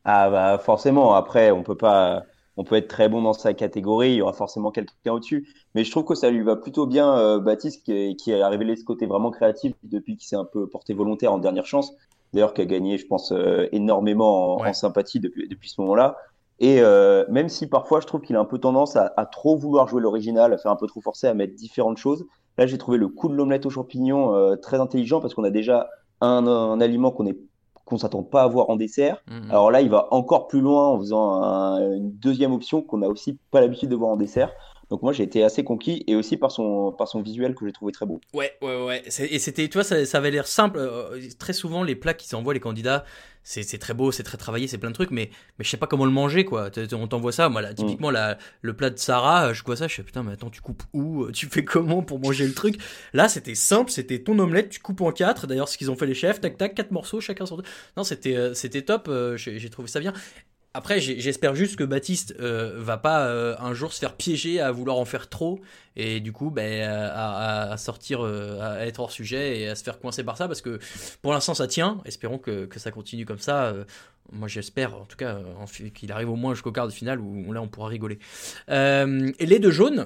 [0.04, 2.24] Ah bah forcément, après, on peut pas.
[2.58, 5.48] On peut être très bon dans sa catégorie, il y aura forcément quelqu'un au-dessus.
[5.76, 8.84] Mais je trouve que ça lui va plutôt bien, Baptiste, qui, qui a révélé ce
[8.84, 11.94] côté vraiment créatif depuis qu'il s'est un peu porté volontaire en dernière chance
[12.34, 16.18] d'ailleurs qui a gagné, je pense, euh, énormément en, sympathie depuis, depuis ce moment-là.
[16.60, 19.88] Et euh, même si parfois je trouve qu'il a un peu tendance à, trop vouloir
[19.88, 22.26] jouer l'original, à faire un peu trop forcé, à mettre différentes choses,
[22.58, 25.52] là j'ai trouvé le coup de l'omelette aux champignons euh, très intelligent parce qu'on a
[25.52, 25.88] déjà
[26.20, 27.38] un, un aliment qu'on est
[27.88, 29.24] qu'on s'attend pas à voir en dessert.
[29.30, 29.50] Mhm.
[29.50, 31.42] Alors là, il va encore plus loin en faisant
[31.80, 34.52] une deuxième option qu'on n'a aussi pas l'habitude de voir en dessert.
[34.90, 37.74] Donc moi j'ai été assez conquis et aussi par son, par son visuel que j'ai
[37.74, 38.22] trouvé très beau.
[38.34, 39.04] Ouais, ouais, ouais.
[39.06, 40.80] Et c'était, tu vois, ça, ça avait l'air simple.
[40.80, 43.04] Euh, très souvent les plats qui s'envoient les candidats,
[43.44, 45.88] c'est très beau, c'est très travaillé, c'est plein de trucs, mais, mais je sais pas
[45.88, 46.70] comment le manger quoi.
[46.94, 49.96] On t'envoie ça, moi là, typiquement la, le plat de Sarah, je vois ça, je
[49.96, 51.32] fais putain, mais attends, tu coupes où?
[51.32, 52.78] Tu fais comment pour manger le truc?
[53.14, 55.48] Là c'était simple, c'était ton omelette, tu coupes en quatre.
[55.48, 57.62] D'ailleurs, ce qu'ils ont fait les chefs, tac tac, quatre morceaux, chacun son.
[57.96, 60.14] Non, c'était euh, c'était top, euh, j'ai trouvé ça bien.
[60.78, 64.72] Après, j'espère juste que Baptiste euh, va pas euh, un jour se faire piéger à
[64.72, 65.60] vouloir en faire trop
[65.96, 69.98] et du coup ben, à, sortir, euh, à être hors sujet et à se faire
[69.98, 70.80] coincer par ça parce que
[71.24, 72.00] pour l'instant ça tient.
[72.06, 73.74] Espérons que, ça continue comme ça.
[74.32, 75.40] moi j'espère en tout cas
[75.96, 78.20] qu'il arrive au moins jusqu'au quart de finale où, là on pourra rigoler.
[78.70, 80.06] et les deux jaunes.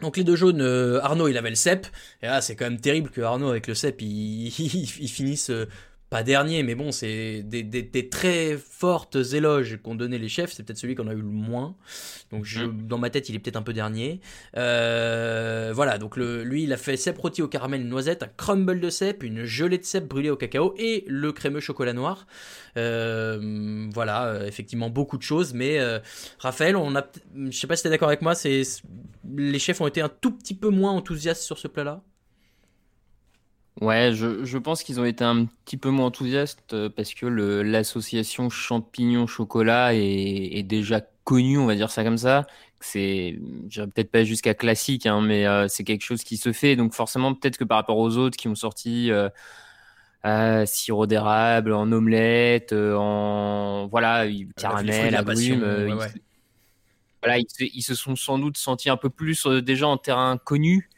[0.00, 0.62] Donc les deux jaunes,
[1.02, 1.88] Arnaud il avait le CEP,
[2.22, 5.50] et là c'est quand même terrible que Arnaud avec le CEP il, il finisse
[6.10, 10.52] pas dernier, mais bon, c'est des, très fortes éloges qu'ont donné les chefs.
[10.52, 11.76] C'est peut-être celui qu'on a eu le moins.
[12.32, 12.88] Donc, je, mm.
[12.88, 14.20] dans ma tête, il est peut-être un peu dernier.
[14.56, 18.80] Euh, voilà, donc le, lui, il a fait cèpe rôti au caramel noisette, un crumble
[18.80, 22.26] de cèpe, une gelée de cèpe brûlée au cacao et le crémeux chocolat noir.
[22.76, 25.54] Euh, voilà, euh, effectivement, beaucoup de choses.
[25.54, 25.78] Mais
[26.40, 28.62] Raphaël, on a, je sais pas si tu es d'accord avec moi, c'est
[29.36, 32.02] les chefs ont été un tout petit peu moins enthousiastes sur ce plat-là?
[33.80, 37.24] Ouais, je, je pense qu'ils ont été un petit peu moins enthousiastes euh, parce que
[37.24, 42.46] l'association champignon-chocolat est, est déjà connue, on va dire ça comme ça.
[42.80, 43.38] C'est,
[43.70, 46.76] je peut-être pas jusqu'à classique, hein, mais euh, c'est quelque chose qui se fait.
[46.76, 49.30] Donc forcément, peut-être que par rapport aux autres qui ont sorti euh,
[50.26, 56.08] euh sirop d'érable, en omelette, en voilà, caramel, agrumes, ouais,
[57.22, 60.36] voilà, ils se, ils se, sont sans doute sentis un peu plus déjà en terrain
[60.36, 60.90] connu.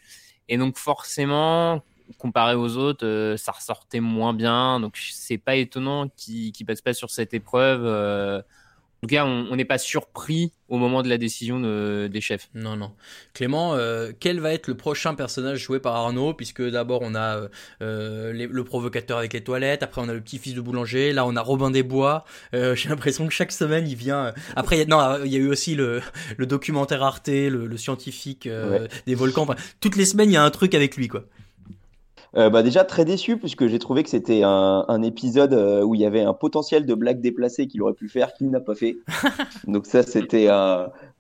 [0.49, 4.81] Et donc forcément, comparé aux autres, euh, ça ressortait moins bien.
[4.81, 7.83] Donc c'est pas étonnant qu'ils ne passent pas sur cette épreuve.
[7.85, 8.39] Euh.
[8.39, 12.49] en tout cas, on n'est pas surpris au moment de la décision des chefs.
[12.55, 12.93] Non, non.
[13.35, 16.35] Clément, euh, quel va être le prochain personnage joué par Arnaud?
[16.35, 17.49] Puisque d'abord on a
[17.81, 21.41] le provocateur avec les toilettes, après on a le petit-fils de boulanger, là on a
[21.43, 22.25] Robin des Bois.
[22.53, 24.33] J'ai l'impression que chaque semaine il vient.
[24.57, 24.87] Après, il y a...
[24.87, 26.01] non, il y a eu aussi le,
[26.39, 28.49] documentaire Arte, le, scientifique
[29.07, 29.47] des volcans.
[29.81, 31.25] toutes les semaines il y a un truc avec lui, quoi.
[32.35, 35.95] Euh, bah déjà très déçu puisque j'ai trouvé que c'était un, un, épisode euh, où
[35.95, 38.75] il y avait un potentiel de blague déplacée qu'il aurait pu faire qu'il n'a pas
[38.75, 38.97] fait.
[39.67, 40.49] Donc ça c'était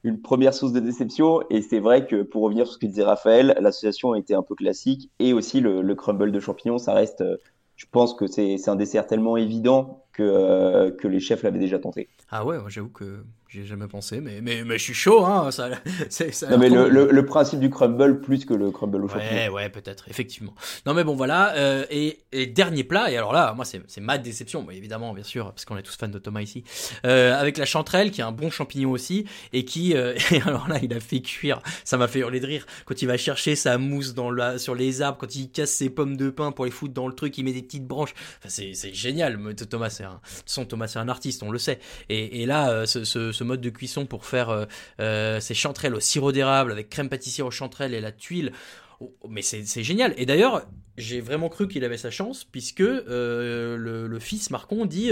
[0.05, 3.03] une première source de déception et c'est vrai que pour revenir sur ce que disait
[3.03, 6.95] Raphaël, l'association a été un peu classique et aussi le, le crumble de champignons, ça
[6.95, 7.37] reste, euh,
[7.77, 12.09] je pense que c'est un dessert tellement évident que, que les chefs l'avaient déjà tenté.
[12.31, 15.51] Ah ouais, j'avoue que j'ai jamais pensé, mais, mais, mais je suis chaud, hein.
[15.51, 15.69] Ça,
[16.09, 19.31] ça non, mais le, le, principe du crumble plus que le crumble au chocolat.
[19.31, 20.55] Ouais, ouais, peut-être, effectivement.
[20.87, 21.55] Non, mais bon, voilà.
[21.57, 25.23] Euh, et, et, dernier plat, et alors là, moi, c'est ma déception, mais évidemment, bien
[25.23, 26.65] sûr, parce qu'on est tous fans de Thomas ici.
[27.05, 30.67] Euh, avec la chanterelle, qui est un bon champignon aussi, et qui, euh, et alors
[30.69, 31.61] là, il a fait cuire.
[31.85, 32.65] Ça m'a fait hurler de rire.
[32.87, 35.91] Quand il va chercher sa mousse dans la, sur les arbres, quand il casse ses
[35.91, 38.15] pommes de pain pour les foutre dans le truc, il met des petites branches.
[38.39, 39.39] Enfin, c'est génial.
[39.69, 41.79] Thomas, c'est un, son Thomas, c'est un artiste, on le sait.
[42.09, 44.65] Et, et là, euh, ce, ce, ce mode de cuisson pour faire euh,
[45.01, 48.53] euh, ces chanterelles au sirop d'érable avec crème pâtissière aux chanterelles et la tuile.
[49.01, 50.15] Oh, mais c'est génial.
[50.17, 50.65] Et d'ailleurs,
[50.97, 55.11] j'ai vraiment cru qu'il avait sa chance, puisque euh, le, fils Marcon dit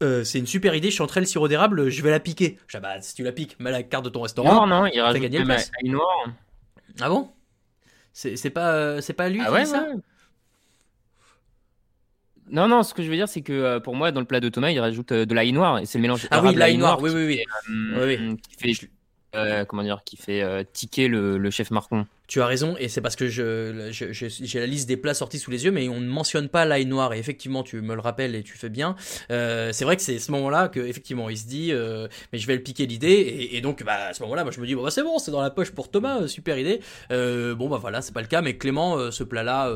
[0.00, 2.58] c'est une super idée, chanterelle sirop d'érable, je vais la piquer.
[2.66, 4.66] Je dis, bah, si tu la piques, mets la carte de ton restaurant.
[4.66, 5.44] Non, non, il rajoute gagné
[5.84, 6.26] noire.
[7.00, 7.30] Ah bon?
[8.12, 9.86] C'est pas, c'est pas lui ah qui dit ça?
[12.50, 14.40] Non, non, ce que je veux dire, c'est que euh, pour moi, dans le plat
[14.40, 16.26] de Thomas, il rajoute euh, de l'ail noir et c'est le mélange.
[16.30, 17.44] Ah oui, l'ail noir, oui, oui, oui.
[17.70, 18.80] Euh, oui, oui.
[19.34, 22.06] euh, comment dire, qui fait tiquer le, le, chef Marcon.
[22.26, 25.50] Tu as raison, et c'est parce que je, j'ai la liste des plats sortis sous
[25.50, 27.14] les yeux, mais on ne mentionne pas l'ail noir.
[27.14, 28.94] Et effectivement, tu me le rappelles et tu fais bien.
[29.28, 31.72] C'est vrai que c'est ce moment-là que effectivement, il se dit,
[32.32, 33.08] mais je vais le piquer l'idée.
[33.08, 35.18] Et, et, donc, bah, à ce moment-là, moi, je me dis, bon, bah, c'est bon,
[35.18, 36.80] c'est dans la poche pour Thomas, super idée.
[37.10, 39.74] Bon, bah voilà, c'est pas le cas, mais Clément, ce plat-là,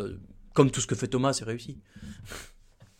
[0.53, 1.79] comme tout ce que fait Thomas, c'est réussi.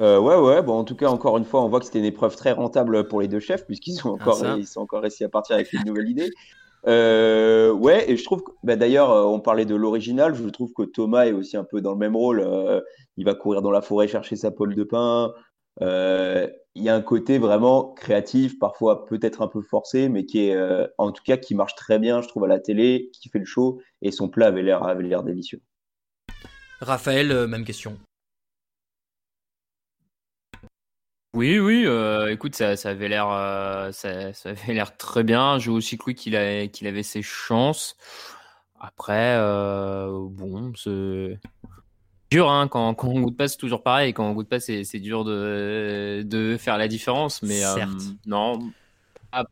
[0.01, 0.63] Euh, ouais, ouais.
[0.63, 3.09] Bon, en tout cas, encore une fois, on voit que c'était une épreuve très rentable
[3.09, 5.73] pour les deux chefs, puisqu'ils sont ah, encore, ils sont encore réussi à partir avec
[5.73, 6.31] une nouvelle idée.
[6.87, 10.35] Euh, ouais, et je trouve que, bah, d'ailleurs, euh, on parlait de l'original.
[10.35, 12.41] Je trouve que Thomas est aussi un peu dans le même rôle.
[12.41, 12.81] Euh,
[13.17, 15.33] il va courir dans la forêt chercher sa pôle de pain.
[15.81, 20.57] Il y a un côté vraiment créatif, parfois peut-être un peu forcé, mais qui est,
[20.97, 23.45] en tout cas, qui marche très bien, je trouve, à la télé, qui fait le
[23.45, 25.61] show, et son plat avait l'air, avait l'air délicieux.
[26.81, 27.97] Raphaël, même question.
[31.39, 35.61] Oui, oui, euh, écoute, ça, ça avait l'air, euh, ça, ça avait l'air très bien.
[35.61, 37.97] J'ai aussi cru qu'il avait, qu'il avait ses chances.
[38.81, 41.39] Après, euh, bon, c'est
[42.33, 44.15] dur, hein, quand, quand on goûte pas, c'est toujours pareil.
[44.15, 47.41] Quand on goûte pas, c'est, c'est dur de, de faire la différence.
[47.45, 47.63] Mais
[48.27, 48.59] non.
[49.31, 49.45] Ah,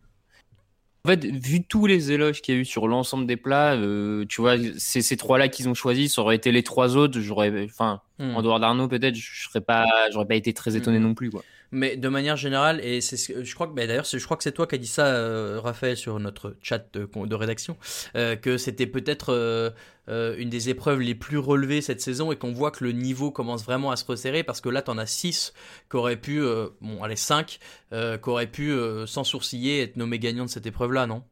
[1.04, 4.24] en fait, vu tous les éloges qu'il y a eu sur l'ensemble des plats, euh,
[4.28, 6.08] tu vois, c'est ces trois-là qu'ils ont choisi.
[6.08, 7.20] Ça aurait été les trois autres.
[7.20, 8.34] J'aurais, enfin, hmm.
[8.34, 11.04] en dehors d'Arnaud, peut-être, je serais pas, j'aurais pas été très étonné hmm.
[11.04, 14.36] non plus, quoi mais de manière générale, et c'est je crois que, d'ailleurs, je crois
[14.36, 17.76] que c'est toi qui as dit ça, euh, Raphaël, sur notre chat de, rédaction,
[18.16, 22.52] euh, que c'était peut-être euh, une des épreuves les plus relevées cette saison et qu'on
[22.52, 25.52] voit que le niveau commence vraiment à se resserrer parce que là, t'en as 6
[25.90, 26.42] qui auraient pu,
[26.80, 27.58] bon, allez, 5
[27.90, 28.74] qui auraient pu,
[29.06, 31.24] sans sourciller, être nommés gagnants de cette épreuve-là, non?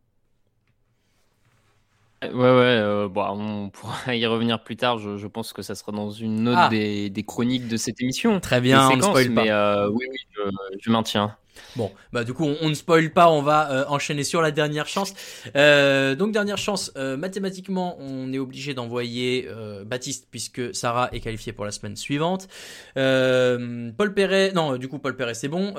[2.33, 4.99] Ouais, ouais, euh, bon, on pourra y revenir plus tard.
[4.99, 6.69] Je, je, pense que ça sera dans une autre ah.
[6.69, 8.41] des, des, chroniques de cette émission.
[8.41, 9.45] Très bien, on ne spoil pas.
[9.45, 10.43] Mais euh, oui, oui, je,
[10.81, 11.37] je, maintiens.
[11.77, 14.51] Bon, bah du coup, on, on ne spoil pas, on va euh, enchaîner sur la
[14.51, 15.15] dernière chance.
[15.57, 19.49] Euh, donc dernière chance, euh, mathématiquement, on est obligé d'envoyer
[19.87, 22.49] Baptiste puisque Sarah est qualifiée pour la semaine suivante.
[22.95, 25.75] Paul Perret, non, du coup Paul Perret c'est bon.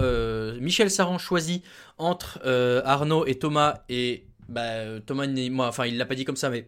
[0.60, 1.64] Michel Saran choisit
[1.98, 2.40] entre
[2.86, 6.66] Arnaud et Thomas et bah, Thomas, moi, enfin, il l'a pas dit comme ça, mais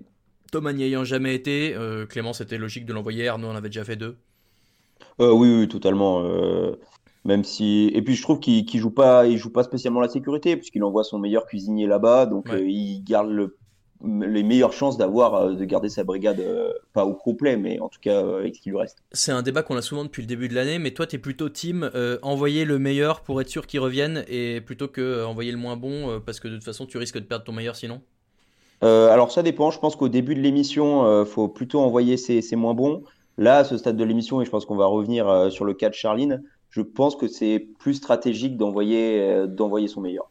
[0.52, 3.28] Thomas n'y ayant jamais été, euh, Clément, c'était logique de l'envoyer.
[3.28, 4.18] Arnaud en avait déjà fait deux.
[5.20, 6.22] Euh, oui, oui, totalement.
[6.24, 6.80] Euh,
[7.26, 10.10] même si, et puis je trouve qu'il ne joue pas, il joue pas spécialement la
[10.10, 13.58] sécurité puisqu'il envoie son meilleur cuisinier là-bas, donc il garde le
[14.04, 17.90] les meilleures chances d'avoir euh, de garder sa brigade euh, pas au complet mais en
[17.90, 18.98] tout cas euh, avec ce qui lui reste.
[19.12, 21.20] C'est un débat qu'on a souvent depuis le début de l'année mais toi tu es
[21.20, 21.90] plutôt team
[22.22, 26.22] envoyer le meilleur pour être sûr qu'il revienne et plutôt que envoyer le moins bon
[26.26, 28.02] parce que de toute façon tu risques de perdre ton meilleur sinon?
[28.82, 32.76] alors ça dépend, je pense qu'au début de l'émission faut plutôt envoyer ses, ses, moins
[32.76, 33.04] bons.
[33.38, 35.90] Là à ce stade de l'émission et je pense qu'on va revenir sur le cas
[35.90, 40.30] de Charline, je pense que c'est plus stratégique d'envoyer d'envoyer son meilleur.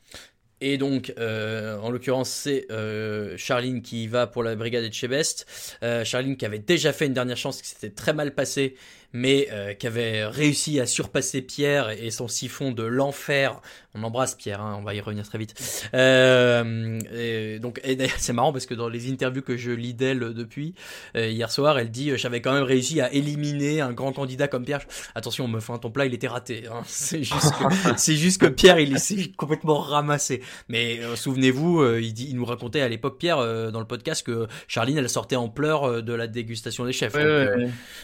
[0.60, 5.46] Et donc, euh, en l'occurrence, c'est euh, Charline qui va pour la brigade de Chebest.
[5.82, 8.76] Euh, Charline qui avait déjà fait une dernière chance qui s'était très mal passée
[9.16, 13.60] mais euh, qui avait réussi à surpasser Pierre et son siphon de l'enfer.
[13.96, 15.54] On embrasse Pierre, hein, on va y revenir très vite.
[15.94, 17.80] Euh, et donc,
[18.18, 20.74] c'est marrant parce que dans les interviews que je lis d'elle depuis
[21.16, 24.64] euh, hier soir, elle dit j'avais quand même réussi à éliminer un grand candidat comme
[24.64, 24.84] Pierre.
[25.14, 26.64] Attention, me fin ton plat, il était raté.
[26.66, 26.82] Hein.
[26.86, 27.64] C'est juste, que,
[27.96, 30.42] c'est juste que Pierre, il s'est complètement ramassé.
[30.68, 33.38] Mais souvenez-vous, il, dit, il nous racontait à l'époque Pierre
[33.70, 37.16] dans le podcast que Charline, elle sortait en pleurs de la dégustation des chefs.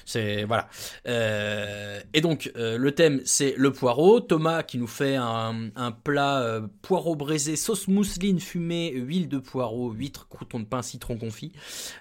[0.05, 0.69] c'est voilà.
[1.07, 4.21] Euh, et donc euh, le thème c'est le poireau.
[4.21, 9.39] Thomas qui nous fait un, un plat euh, poireau braisé, sauce mousseline fumée, huile de
[9.39, 11.53] poireau, huîtres, croutons de pain, citron confit.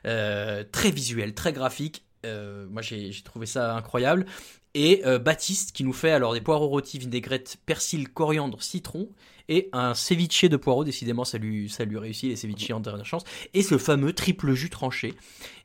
[0.03, 2.03] très visuel, très graphique.
[2.23, 4.25] moi j'ai trouvé ça incroyable.
[4.73, 9.09] Et Baptiste qui nous fait alors des poireaux rôtis, vinaigrette, persil, coriandre, citron
[9.51, 10.83] et un ceviche de poireaux.
[10.83, 13.23] Décidément, ça lui, ça lui réussit, les ceviches en dernière chance.
[13.53, 15.13] Et ce fameux triple jus tranché.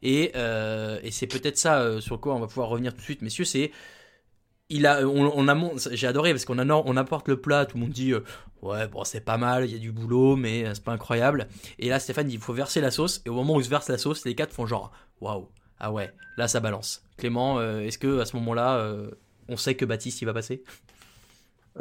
[0.02, 3.04] Et, euh, et c'est peut-être ça euh, sur quoi on va pouvoir revenir tout de
[3.04, 3.44] suite, messieurs.
[3.44, 3.70] C'est.
[4.68, 7.92] Il a, on, on j'ai adoré parce qu'on on apporte le plat, tout le monde
[7.92, 8.24] dit euh,
[8.62, 11.46] ouais bon c'est pas mal, il y a du boulot mais c'est pas incroyable.
[11.78, 13.88] Et là Stéphane dit il faut verser la sauce et au moment où se verse
[13.88, 15.48] la sauce, les quatre font genre waouh
[15.78, 17.02] ah ouais là ça balance.
[17.16, 18.92] Clément, est-ce que à ce moment-là
[19.48, 20.64] on sait que Baptiste il va passer?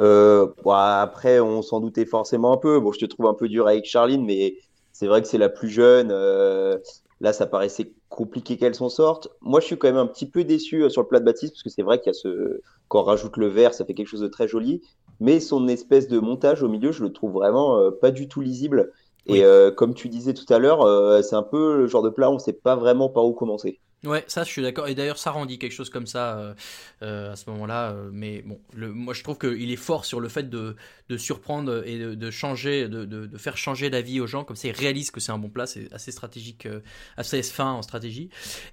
[0.00, 2.80] Euh, bon, après, on s'en doutait forcément un peu.
[2.80, 4.56] Bon, je te trouve un peu dur avec Charline, mais
[4.92, 6.10] c'est vrai que c'est la plus jeune.
[6.10, 6.78] Euh,
[7.20, 9.28] là, ça paraissait compliqué qu'elle s'en sorte.
[9.40, 11.54] Moi, je suis quand même un petit peu déçu euh, sur le plat de Baptiste,
[11.54, 12.60] parce que c'est vrai qu'il y a ce.
[12.88, 14.82] Quand on rajoute le verre, ça fait quelque chose de très joli.
[15.18, 18.40] Mais son espèce de montage au milieu, je le trouve vraiment euh, pas du tout
[18.40, 18.92] lisible.
[19.26, 20.86] Et euh, comme tu disais tout à l'heure,
[21.24, 23.80] c'est un peu le genre de plat où on sait pas vraiment par où commencer.
[24.04, 24.86] Ouais, ça je suis d'accord.
[24.88, 26.54] Et d'ailleurs, ça rendit quelque chose comme ça euh,
[27.02, 27.92] euh, à ce moment-là.
[27.92, 30.76] euh, mais bon, le, moi je trouve qu'il est fort sur le fait de,
[31.08, 34.44] de surprendre et de, de changer, de, de, de faire changer d'avis aux gens.
[34.44, 35.66] Comme ça, ils réalisent que c'est un bon plat.
[35.66, 36.80] C'est assez stratégique, euh,
[37.16, 38.28] assez fin en stratégie.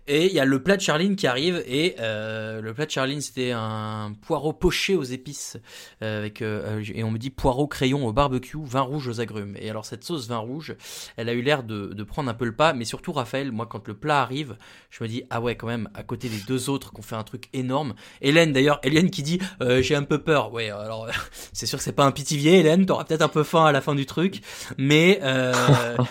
[0.08, 1.64] Et il y a le plat de Charline qui arrive.
[1.68, 5.58] Et euh, le plat de Charline, c'était un poireau poché aux épices.
[6.02, 9.56] euh, avec, euh, et on me dit poireau crayon au barbecue, vin rouge aux agrumes.
[9.60, 10.76] Et alors, cette sauce vin rouge,
[11.18, 12.74] elle a eu l'air de, de prendre un peu le pas.
[12.74, 14.58] Mais surtout, Raphaël, moi, quand le plat arrive,
[14.90, 17.16] je me dis ah ouais quand même à côté des deux autres qui ont fait
[17.16, 21.08] un truc énorme Hélène d'ailleurs Hélène qui dit euh, j'ai un peu peur ouais alors
[21.54, 23.82] c'est sûr que c'est pas un pitivier Hélène t'auras peut-être un peu faim à la
[23.82, 24.42] fin du truc
[24.78, 25.54] mais euh,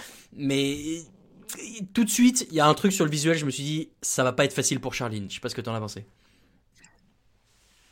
[0.37, 0.77] mais
[1.94, 3.88] tout de suite il y a un truc sur le visuel je me suis dit
[4.03, 6.05] ça va pas être facile pour Charline je sais pas ce que t'en as pensé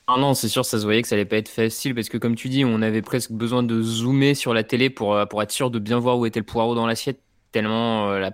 [0.06, 2.18] Ah non, c'est sûr, ça se voyait que ça allait pas être facile parce que
[2.18, 5.40] comme tu dis, on avait presque besoin de zoomer sur la télé pour, euh, pour
[5.40, 7.20] être sûr de bien voir où était le poireau dans l'assiette.
[7.52, 8.32] Tellement, euh, la,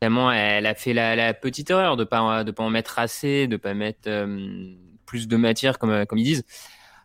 [0.00, 3.48] tellement elle a fait la, la petite erreur de pas de pas en mettre assez,
[3.48, 6.44] de pas mettre euh, plus de matière comme comme ils disent.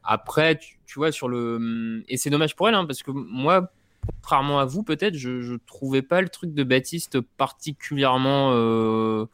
[0.04, 3.72] Après, tu, tu vois sur le et c'est dommage pour elle hein, parce que moi,
[4.06, 9.26] contrairement à vous peut-être, je, je trouvais pas le truc de Baptiste particulièrement euh,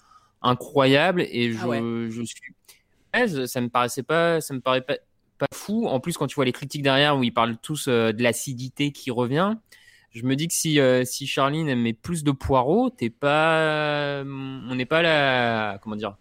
[0.42, 1.82] incroyable et je, Ah ouais.
[2.10, 2.54] je suis
[3.48, 4.98] ça me paraissait pas, ça me paraît pas,
[5.38, 5.88] pas fou.
[5.88, 8.92] En plus, quand tu vois les critiques derrière où ils parlent tous euh, de l'acidité
[8.92, 9.56] qui revient,
[10.12, 14.76] je me dis que si, euh, si Charline met plus de poireaux, t'es pas, on
[14.76, 16.18] n'est pas là, comment dire,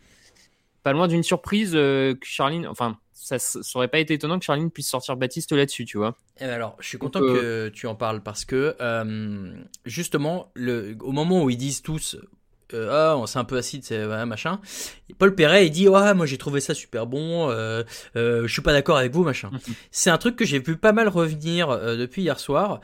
[0.83, 4.45] pas loin d'une surprise euh, que Charline, enfin, ça, ça aurait pas été étonnant que
[4.45, 6.17] Charline puisse sortir Baptiste là-dessus, tu vois.
[6.41, 9.53] Eh ben alors, je suis content Donc, que tu en parles parce que euh,
[9.85, 12.17] justement, le, au moment où ils disent tous
[12.75, 14.61] euh, ah c'est un peu acide, c'est ouais, machin,
[15.19, 17.83] Paul Perret il dit ouais moi j'ai trouvé ça super bon, euh,
[18.17, 19.51] euh, je suis pas d'accord avec vous machin.
[19.91, 22.81] c'est un truc que j'ai vu pas mal revenir euh, depuis hier soir.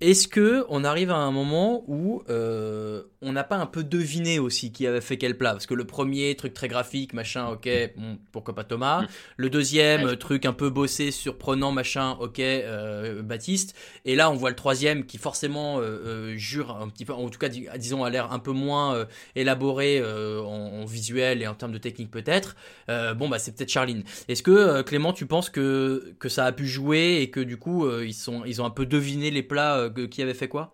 [0.00, 4.38] Est-ce que on arrive à un moment où euh, on n'a pas un peu deviné
[4.38, 5.52] aussi qui avait fait quel plat?
[5.52, 9.06] Parce que le premier truc très graphique, machin, ok, bon, pourquoi pas Thomas.
[9.36, 10.16] Le deuxième Ouais.
[10.16, 13.74] truc un peu bossé, surprenant, machin, ok, euh, Baptiste.
[14.04, 17.38] Et là, on voit le troisième qui forcément euh, jure un petit peu, en tout
[17.38, 20.46] cas, dis- disons, a l'air un peu moins élaboré en,
[20.82, 22.54] en visuel et en termes de technique peut-être.
[22.88, 24.04] Bon, bah c'est peut-être Charline.
[24.28, 27.88] Est-ce que Clément, tu penses que que ça a pu jouer et que du coup
[28.00, 30.72] ils sont ils ont un peu deviné les plats euh, qui avaient fait quoi?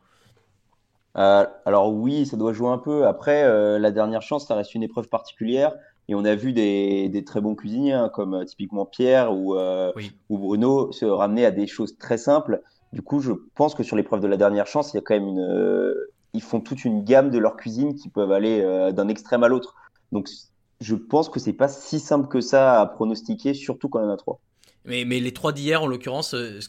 [1.16, 3.06] Euh, alors oui, ça doit jouer un peu.
[3.06, 5.74] Après, euh, la dernière chance, ça reste une épreuve particulière.
[6.08, 10.38] Et on a vu des, des très bons cuisiniers, hein, comme typiquement Pierre ou, ou
[10.38, 12.62] Bruno, se ramener à des choses très simples.
[12.92, 15.14] Du coup, je pense que sur l'épreuve de la dernière chance, il y a quand
[15.14, 15.94] même une,
[16.34, 19.74] ils font toute une gamme de leur cuisine qui peuvent aller d'un extrême à l'autre.
[20.12, 20.28] Donc,
[20.80, 24.06] je pense que c'est pas si simple que ça à pronostiquer, surtout quand il y
[24.06, 24.40] en a trois.
[24.86, 26.60] Mais, mais les trois d'hier, en l'occurrence, euh,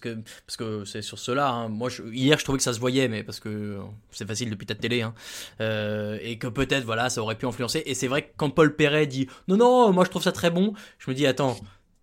[0.45, 3.23] parce que c'est sur cela, hein, moi hier je trouvais que ça se voyait, mais
[3.23, 3.79] parce que euh,
[4.11, 5.13] c'est facile depuis ta télé, hein,
[5.59, 7.83] euh, et que peut-être voilà ça aurait pu influencer.
[7.85, 10.49] Et c'est vrai que quand Paul Perret dit non non, moi je trouve ça très
[10.49, 11.57] bon, je me dis attends,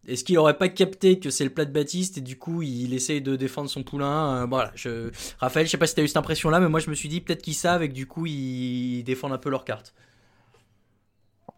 [0.07, 2.93] est-ce qu'il aurait pas capté que c'est le plat de Baptiste et du coup il
[2.93, 5.11] essaye de défendre son poulain euh, Voilà, je...
[5.39, 7.21] Raphaël, je sais pas si t'as eu cette impression-là, mais moi je me suis dit
[7.21, 9.95] peut-être qu'ils savent et que du coup ils défendent un peu leur carte.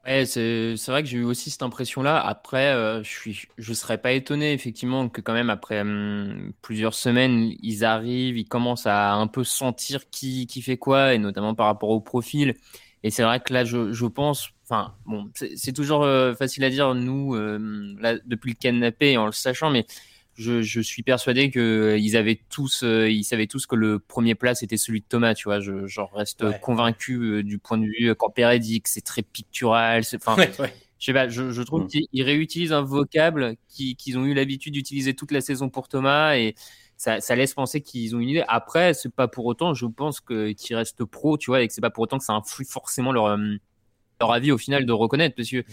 [0.06, 2.20] Ouais, c'est vrai que j'ai eu aussi cette impression-là.
[2.20, 7.54] Après, euh, je suis, serais pas étonné effectivement que quand même après hum, plusieurs semaines,
[7.62, 11.66] ils arrivent, ils commencent à un peu sentir qui qui fait quoi, et notamment par
[11.66, 12.54] rapport au profil.
[13.02, 16.70] Et c'est vrai que là, je, je pense, enfin, bon, c'est toujours euh, facile à
[16.70, 19.86] dire nous euh, là depuis le canapé en le sachant, mais
[20.36, 23.98] je, je suis persuadé que euh, ils avaient tous, euh, ils savaient tous que le
[23.98, 25.60] premier plat c'était celui de Thomas, tu vois.
[25.60, 26.58] Je, j'en reste Ouais.
[26.60, 30.04] convaincu euh, du point de vue euh, quand Perret dit que c'est très pictural.
[30.04, 30.74] c'est- Enfin, Ouais, ouais.
[30.98, 34.34] je sais pas, je, je trouve qu'ils ils réutilisent un vocable qui- qu'ils ont eu
[34.34, 36.54] l'habitude d'utiliser toute la saison pour Thomas et
[36.96, 38.44] ça, ça laisse penser qu'ils ont une idée.
[38.48, 41.74] Après, c'est pas pour autant, je pense que qu'ils restent pro, tu vois, et que
[41.74, 43.56] c'est pas pour autant que ça influe forcément leur euh,
[44.20, 45.64] leur avis au final de reconnaître, parce que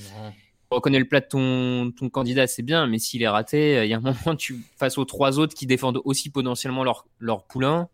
[0.72, 3.90] reconnaître le plat de ton, ton candidat, c'est bien, mais s'il est raté, euh, il
[3.90, 7.44] y a un moment, tu face aux trois autres qui défendent aussi potentiellement leur, leur
[7.46, 7.90] poulain,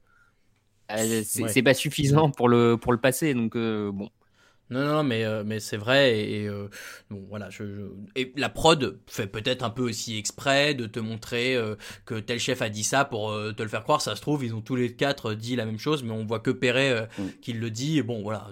[0.91, 1.61] euh, c'est Ouais.
[1.63, 3.33] pas suffisant pour le, pour le passer.
[3.33, 4.09] Donc, euh, bon.
[4.69, 6.17] Non, non, mais, euh, mais c'est vrai.
[6.19, 6.67] Et, et, euh,
[7.09, 7.81] bon, voilà, je, je-
[8.15, 11.75] et la prod fait peut-être un peu aussi exprès de te montrer euh,
[12.05, 14.01] que tel chef a dit ça pour te le faire croire.
[14.01, 16.39] Ça se trouve, ils ont tous les quatre dit la même chose, mais on voit
[16.39, 17.05] que Perret euh,
[17.41, 17.97] qui le dit.
[17.99, 18.49] Et bon, voilà,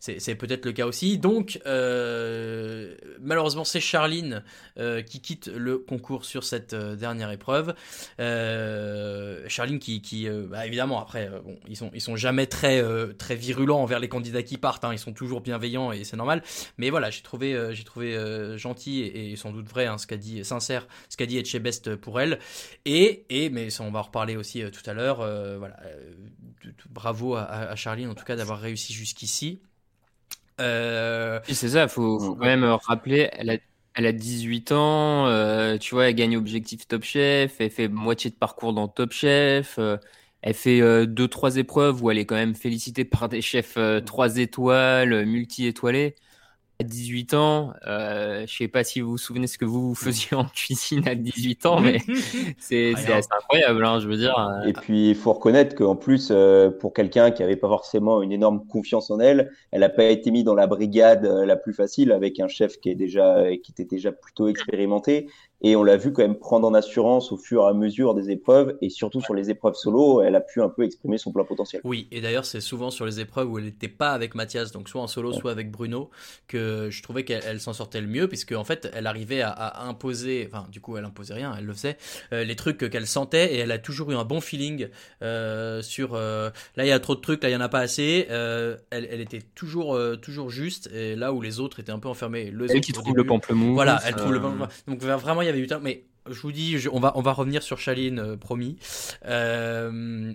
[0.00, 1.18] c'est c'est peut-être le cas aussi.
[1.18, 1.58] Donc,
[3.20, 4.42] malheureusement, c'est Charline
[5.06, 7.74] qui quitte le concours sur cette dernière épreuve.
[9.48, 12.82] Charline qui, qui bah, évidemment, après, bon, ils sont, ils sont jamais très,
[13.14, 14.84] très virulents envers les candidats qui partent.
[14.84, 14.92] hein.
[14.92, 16.42] ils sont toujours bienveillants et c'est normal.
[16.78, 19.98] Mais voilà, j'ai trouvé, euh, j'ai trouvé euh, gentil et, et sans doute vrai hein,
[19.98, 22.38] ce qu'a dit, sincère, ce qu'a dit Etchebest pour elle.
[22.84, 25.18] Et, et mais ça, on va en reparler aussi euh, tout à l'heure.
[25.58, 25.76] voilà,
[26.90, 29.60] bravo à, à en tout cas d'avoir réussi jusqu'ici.
[30.60, 31.40] Euh...
[31.48, 33.56] C'est ça, faut, faut quand même rappeler, elle a,
[33.94, 38.34] elle a 18 ans, tu vois, elle gagne objectif Top Chef, elle fait moitié de
[38.36, 39.78] parcours dans Top Chef,
[40.42, 43.76] elle fait euh, deux, trois épreuves où elle est quand même félicitée par des chefs
[43.76, 46.14] euh, trois étoiles, multi-étoilés
[46.80, 50.36] à 18 ans, euh, je sais pas si vous vous souvenez ce que vous faisiez
[50.36, 51.98] en cuisine à 18 ans, mais
[52.58, 54.34] c'est assez incroyable, hein, je veux dire.
[54.64, 58.30] Et puis il faut reconnaître qu'en plus, euh, pour quelqu'un qui avait pas forcément une
[58.30, 61.72] énorme confiance en elle, elle n'a pas été mise dans la brigade euh, la plus
[61.72, 65.28] facile avec un chef qui est déjà, qui était déjà plutôt expérimenté.
[65.60, 68.30] Et on l'a vu quand même prendre en assurance au fur et à mesure des
[68.30, 71.44] épreuves, et surtout sur les épreuves solo, elle a pu un peu exprimer son plein
[71.44, 71.80] potentiel.
[71.84, 74.88] Oui, et d'ailleurs c'est souvent sur les épreuves où elle n'était pas avec Mathias, donc
[74.88, 76.10] soit en solo, soit avec Bruno,
[76.46, 79.86] que je trouvais qu'elle s'en sortait le mieux, puisque en fait elle arrivait à, à,
[79.88, 81.96] imposer, enfin du coup elle imposait rien, elle le faisait,
[82.32, 84.88] euh, les trucs qu'elle sentait, et elle a toujours eu un bon feeling
[85.22, 87.68] euh, sur euh, là il y a trop de trucs, là il y en a
[87.68, 91.80] pas assez, euh, elle, elle, était toujours euh, toujours juste, et là où les autres
[91.80, 92.50] étaient un peu enfermés.
[92.50, 93.74] Le elle qui trouve le pamplemousse.
[93.74, 94.84] Voilà, elle trouve le pamplemousse.
[94.86, 95.47] Donc vraiment il
[95.82, 98.76] mais je vous dis, on, va, on va revenir sur Chaline, euh, promis.
[99.26, 100.32] Euh,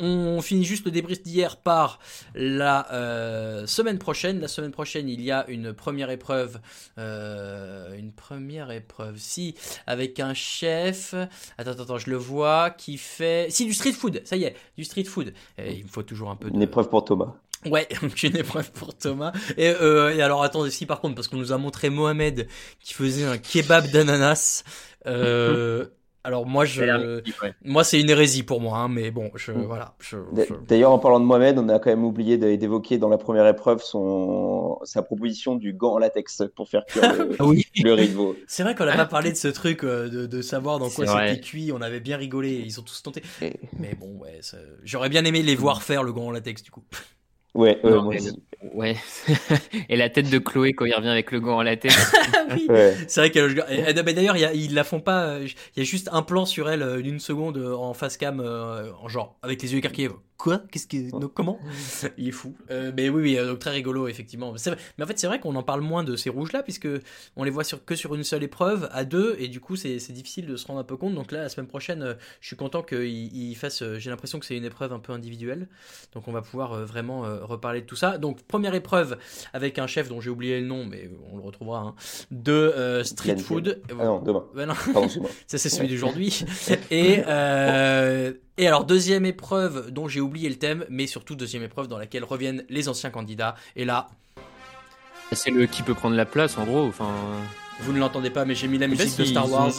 [0.00, 2.00] on finit juste le débrief d'hier par
[2.34, 4.40] la euh, semaine prochaine.
[4.40, 6.58] La semaine prochaine, il y a une première épreuve.
[6.96, 9.54] Une première épreuve, si,
[9.86, 11.14] avec un chef.
[11.58, 13.46] Attends, attends, attends, je le vois, qui fait.
[13.50, 15.32] Si, du street food, ça y est, du street food.
[15.58, 16.56] Il faut toujours un peu de.
[16.56, 17.36] Une épreuve pour Thomas.
[17.66, 17.88] Ouais,
[18.22, 19.32] une épreuve pour Thomas.
[19.56, 22.46] Et, euh, et alors attendez, si par contre, parce qu'on nous a montré Mohamed
[22.80, 24.64] qui faisait un kebab d'ananas.
[25.06, 25.86] Euh,
[26.26, 27.20] alors moi, je,
[27.62, 29.94] moi c'est une hérésie pour moi, hein, mais bon, je, voilà.
[30.00, 30.54] Je, je...
[30.66, 33.82] D'ailleurs, en parlant de Mohamed, on a quand même oublié d'évoquer dans la première épreuve
[33.82, 37.66] son sa proposition du gant en latex pour faire cuire le, oui.
[37.82, 38.36] le riz de veau.
[38.46, 41.06] C'est vrai qu'on n'a pas parlé de ce truc euh, de, de savoir dans quoi
[41.06, 41.72] c'était cuit.
[41.72, 43.22] On avait bien rigolé, ils ont tous tenté.
[43.78, 44.40] Mais bon, ouais,
[44.82, 46.84] j'aurais bien aimé les voir faire le gant en latex du coup.
[47.54, 48.42] Ouais, euh, non, moi aussi.
[48.72, 48.96] Ouais.
[49.88, 51.96] et la tête de Chloé quand il revient avec le gant en la tête.
[52.50, 52.66] oui.
[52.68, 52.96] ouais.
[53.08, 53.54] C'est vrai qu'elle.
[53.54, 55.38] D'ailleurs, ils la font pas.
[55.40, 59.36] Il y a juste un plan sur elle d'une seconde en face cam, en genre
[59.42, 60.10] avec les yeux écarquillés.
[60.36, 60.62] Quoi?
[60.70, 61.58] Qu'est-ce qui donc, comment?
[62.18, 62.54] Il est fou.
[62.70, 64.52] Euh, mais oui, oui, donc très rigolo effectivement.
[64.98, 66.88] Mais en fait, c'est vrai qu'on en parle moins de ces rouges là puisque
[67.36, 69.96] on les voit sur, que sur une seule épreuve à deux et du coup c'est
[70.12, 71.14] difficile de se rendre un peu compte.
[71.14, 73.84] Donc là, la semaine prochaine, je suis content qu'il fasse.
[73.98, 75.68] J'ai l'impression que c'est une épreuve un peu individuelle.
[76.12, 78.18] Donc on va pouvoir vraiment reparler de tout ça.
[78.18, 79.18] Donc première épreuve
[79.52, 81.94] avec un chef dont j'ai oublié le nom, mais on le retrouvera, hein,
[82.30, 83.82] de euh, street food.
[83.90, 84.44] Ah non, demain.
[84.54, 84.74] Ouais, non.
[84.92, 85.08] Pardon,
[85.48, 86.44] ça c'est celui d'aujourd'hui.
[86.92, 91.88] et euh, et alors deuxième épreuve dont j'ai oublié le thème, mais surtout deuxième épreuve
[91.88, 93.56] dans laquelle reviennent les anciens candidats.
[93.74, 94.06] Et là,
[95.32, 96.86] c'est le qui peut prendre la place en gros.
[96.86, 97.10] Enfin,
[97.80, 99.72] vous ne l'entendez pas, mais j'ai mis la musique de Star Wars.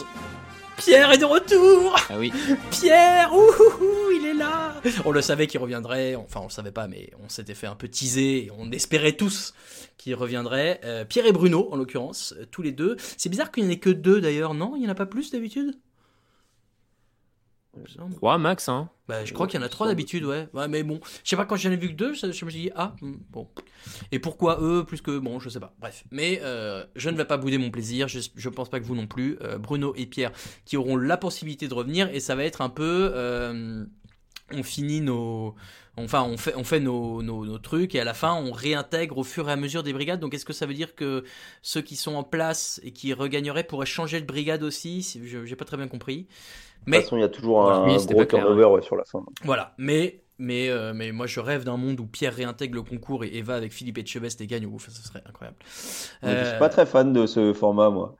[0.76, 2.32] Pierre est de retour Ah oui.
[2.70, 4.74] Pierre, ouh, il est là
[5.04, 7.74] On le savait qu'il reviendrait, enfin on le savait pas, mais on s'était fait un
[7.74, 9.54] peu teaser, on espérait tous
[9.96, 10.80] qu'il reviendrait.
[10.84, 12.96] Euh, Pierre et Bruno, en l'occurrence, euh, tous les deux.
[13.16, 15.06] C'est bizarre qu'il n'y en ait que deux d'ailleurs, non Il n'y en a pas
[15.06, 15.74] plus d'habitude?
[18.16, 20.48] Trois max, hein bah, je crois qu'il y en a trois d'habitude, ouais.
[20.52, 20.68] ouais.
[20.68, 22.62] Mais bon, je sais pas, quand j'en ai vu que deux, je, je me suis
[22.62, 22.94] dit, ah,
[23.30, 23.48] bon.
[24.10, 25.18] Et pourquoi eux plus que.
[25.18, 25.74] Bon, je sais pas.
[25.78, 26.04] Bref.
[26.10, 28.08] Mais euh, je ne vais pas bouder mon plaisir.
[28.08, 29.38] Je, je pense pas que vous non plus.
[29.42, 30.32] Euh, Bruno et Pierre
[30.64, 32.12] qui auront la possibilité de revenir.
[32.12, 33.12] Et ça va être un peu.
[33.14, 33.84] Euh,
[34.52, 35.54] on finit nos.
[35.98, 39.16] Enfin, on fait, on fait nos, nos, nos, trucs et à la fin, on réintègre
[39.16, 40.20] au fur et à mesure des brigades.
[40.20, 41.24] Donc, est-ce que ça veut dire que
[41.62, 45.20] ceux qui sont en place et qui regagneraient pourraient changer de brigade aussi?
[45.24, 46.26] Je J'ai pas très bien compris.
[46.84, 49.04] Mais, de toute façon, il y a toujours un, oui, gros turnover ouais, sur la
[49.04, 49.24] fin.
[49.42, 53.24] Voilà, mais mais, euh, mais moi je rêve d'un monde où Pierre réintègre le concours
[53.24, 54.66] et, et va avec Philippe Etchebest et gagne.
[54.66, 55.56] Ouf, ça serait incroyable.
[56.24, 56.44] Euh...
[56.44, 58.16] Je suis pas très fan de ce format, moi.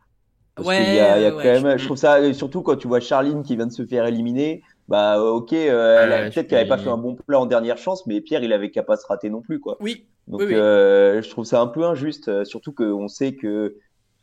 [0.54, 1.82] Parce ouais, y a, y a ouais, quand même, je...
[1.82, 5.20] je trouve ça, surtout quand tu vois Charline qui vient de se faire éliminer, bah
[5.22, 8.44] ok, euh, peut-être qu'elle avait pas fait un bon plat en dernière chance, mais Pierre
[8.44, 9.76] il avait qu'à pas se rater non plus, quoi.
[9.80, 10.06] Oui.
[10.28, 10.54] Donc oui, oui.
[10.54, 13.76] Euh, je trouve ça un peu injuste, surtout qu'on sait que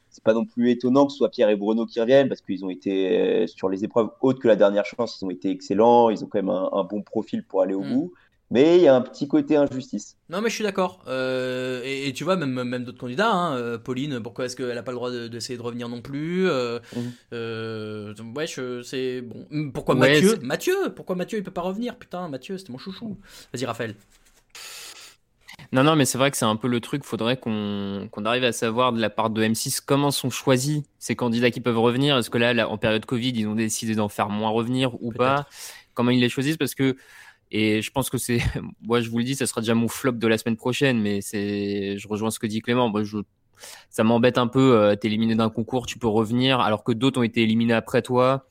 [0.10, 2.64] c'est pas non plus étonnant que ce soit Pierre et Bruno qui reviennent parce qu'ils
[2.64, 6.10] ont été euh, sur les épreuves autres que la dernière chance, ils ont été excellents,
[6.12, 7.94] ils ont quand même un, un bon profil pour aller au Mm.
[7.94, 8.14] bout.
[8.54, 10.16] Mais il y a un petit côté injustice.
[10.30, 11.04] Non, mais je suis d'accord.
[11.08, 14.76] Euh, et, et tu vois, même, même d'autres candidats, hein, euh, Pauline, pourquoi est-ce qu'elle
[14.76, 16.78] n'a pas le droit d'essayer de, de, revenir non plus euh,
[17.34, 19.72] euh, Ouais, je, c'est bon.
[19.72, 21.96] Pourquoi Ouais, Mathieu Mathieu Pourquoi Mathieu il peut pas revenir?
[21.96, 23.18] Putain, Mathieu, c'était mon chouchou.
[23.56, 23.96] Vas-y, Raphaël.
[25.72, 27.06] Non, non, mais c'est vrai que c'est un peu le truc.
[27.06, 31.16] Faudrait qu'on qu'on arrive à savoir de la part de M6 comment sont choisis ces
[31.16, 32.20] candidats qui peuvent revenir.
[32.20, 35.12] Est-ce que là, là, en période Covid, ils ont décidé d'en faire moins revenir ou
[35.12, 35.48] pas?
[35.96, 36.58] Comment ils les choisissent?
[36.58, 36.96] Parce que
[37.56, 38.40] et je pense que c'est,
[38.82, 41.22] moi je vous le dis, ça sera déjà mon flop de la semaine prochaine, mais
[41.22, 42.90] c'est, je rejoins ce que dit Clément.
[42.90, 43.20] Moi, je,
[43.92, 44.76] ça m'embête un peu.
[44.76, 48.02] Euh, T'es éliminé d'un concours, tu peux revenir, alors que d'autres ont été éliminés après
[48.02, 48.48] toi.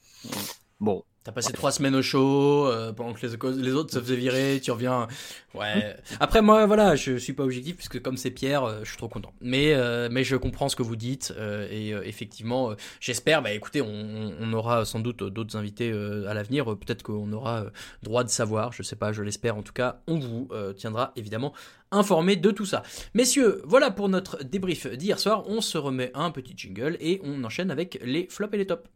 [0.79, 4.17] Bon, T'as passé trois semaines au show, euh, pendant que les, les, autres se faisaient
[4.17, 5.07] virer, tu reviens.
[5.55, 5.97] Ouais.
[6.19, 9.09] Après, moi, voilà, je suis pas objectif, puisque comme c'est Pierre, euh, je suis trop
[9.09, 9.33] content.
[9.41, 11.33] Mais, euh, mais je comprends ce que vous dites,
[11.71, 17.05] et effectivement, j'espère, bah écoutez, on, on, aura sans doute d'autres invités à l'avenir, peut-être
[17.05, 17.67] qu'on aura
[18.03, 19.57] droit de savoir, je sais pas, je l'espère.
[19.57, 21.53] En tout cas, on vous tiendra évidemment
[21.93, 22.83] informé de tout ça.
[23.15, 25.45] Messieurs, voilà pour notre débrief d'hier soir.
[25.47, 28.89] On se remet un petit jingle et on enchaîne avec les flops et les tops.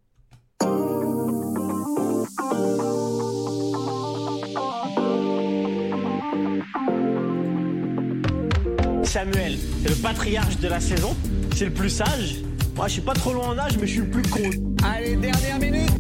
[9.16, 11.16] Samuel, c'est le patriarche de la saison,
[11.54, 12.42] c'est le plus sage.
[12.74, 14.42] Moi, je suis pas trop loin en âge, mais je suis le plus con.
[14.84, 15.90] Allez, dernière minute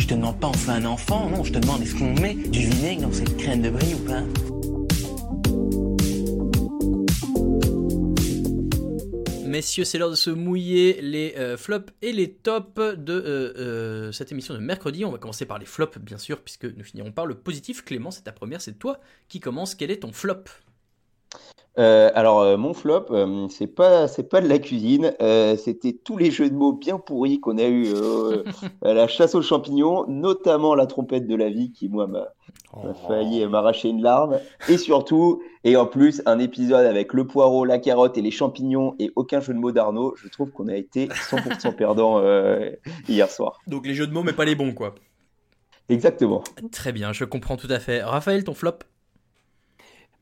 [0.00, 2.34] Je te demande pas on fait un enfant, non, je te demande est-ce qu'on met
[2.34, 4.24] du vinaigre dans cette crème de brie ou pas?
[9.46, 14.10] Messieurs, c'est l'heure de se mouiller les euh, flops et les tops de euh, euh,
[14.10, 15.04] cette émission de mercredi.
[15.04, 17.84] On va commencer par les flops, bien sûr, puisque nous finirons par le positif.
[17.84, 18.98] Clément, c'est ta première, c'est toi
[19.28, 19.76] qui commence.
[19.76, 20.42] Quel est ton flop?
[21.78, 25.12] Euh, alors euh, mon flop, euh, c'est pas c'est pas de la cuisine,
[25.56, 27.86] c'était tous les jeux de mots bien pourris qu'on a eu
[28.82, 32.28] à la chasse aux champignons, notamment la trompette de la vie qui moi m'a
[32.72, 32.92] oh.
[33.06, 37.78] failli m'arracher une larme, et surtout et en plus un épisode avec le poireau, la
[37.78, 40.14] carotte et les champignons et aucun jeu de mots d'Arnaud.
[40.16, 42.20] Je trouve qu'on a été 100% perdant
[43.08, 43.60] hier soir.
[43.68, 44.96] Donc les jeux de mots mais pas les bons quoi.
[45.88, 46.42] Exactement.
[46.72, 48.02] Très bien, je comprends tout à fait.
[48.02, 48.80] Raphaël, ton flop?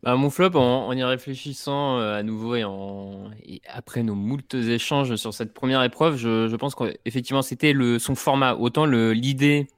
[0.06, 3.30] Bah, mon flop, en, y réfléchissant euh, à nouveau et, en,
[3.68, 8.54] après nos moultes échanges sur cette première épreuve, je, pense qu'effectivement c'était le son format.
[8.54, 9.68] Autant l'idée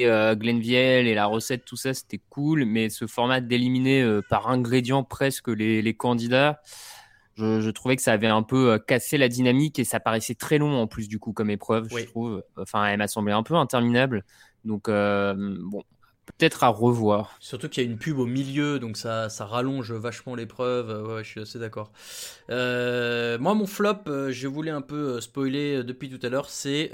[0.00, 4.48] euh, Glenviel et la recette, tout ça, c'était cool, mais ce format d'éliminer euh, par
[4.48, 6.60] ingrédient presque les, candidats,
[7.36, 10.58] je, trouvais que ça avait un peu euh, cassé la dynamique et ça paraissait très
[10.58, 12.44] long en plus du coup comme épreuve, je trouve.
[12.56, 14.24] Enfin, elle m'a semblé un peu interminable.
[14.64, 15.84] Donc, bon,
[16.36, 17.36] peut-être à revoir.
[17.40, 21.08] Surtout qu'il y a une pub au milieu, donc ça, ça rallonge vachement l'épreuve.
[21.08, 21.92] Ouais, je suis assez d'accord.
[22.50, 26.48] Euh, moi, mon flop, euh, je voulais un peu euh, spoiler depuis tout à l'heure,
[26.48, 26.90] c'est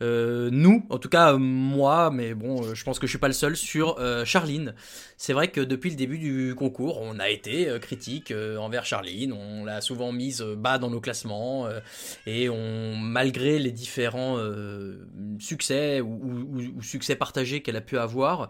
[0.00, 3.56] nous, en tout cas moi, mais bon, je pense que je suis pas le seul,
[3.56, 4.74] sur Charline.
[5.16, 9.64] C'est vrai que depuis le début du concours, on a été critique envers Charline, on
[9.64, 11.68] l'a souvent mise bas dans nos classements,
[12.26, 14.38] et on, malgré les différents
[15.38, 18.45] succès ou, ou succès partagés qu'elle a pu avoir,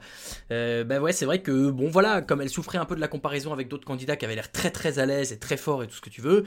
[0.51, 3.09] euh, ben ouais, c'est vrai que, bon voilà, comme elle souffrait un peu de la
[3.09, 5.87] comparaison avec d'autres candidats qui avaient l'air très très à l'aise et très forts et
[5.87, 6.45] tout ce que tu veux,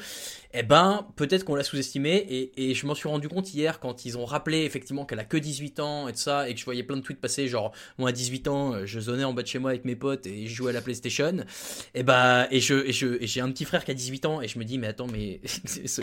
[0.54, 4.06] eh ben, peut-être qu'on l'a sous-estimé et, et, je m'en suis rendu compte hier quand
[4.06, 6.66] ils ont rappelé effectivement qu'elle a que 18 ans et tout ça et que je
[6.66, 9.48] voyais plein de tweets passer genre, moi à 18 ans, je zonnais en bas de
[9.48, 11.38] chez moi avec mes potes et je jouais à la PlayStation.
[11.94, 14.48] Et bah, et je, et je, j'ai un petit frère qui a 18 ans et
[14.48, 16.02] je me dis, mais attends, mais ce,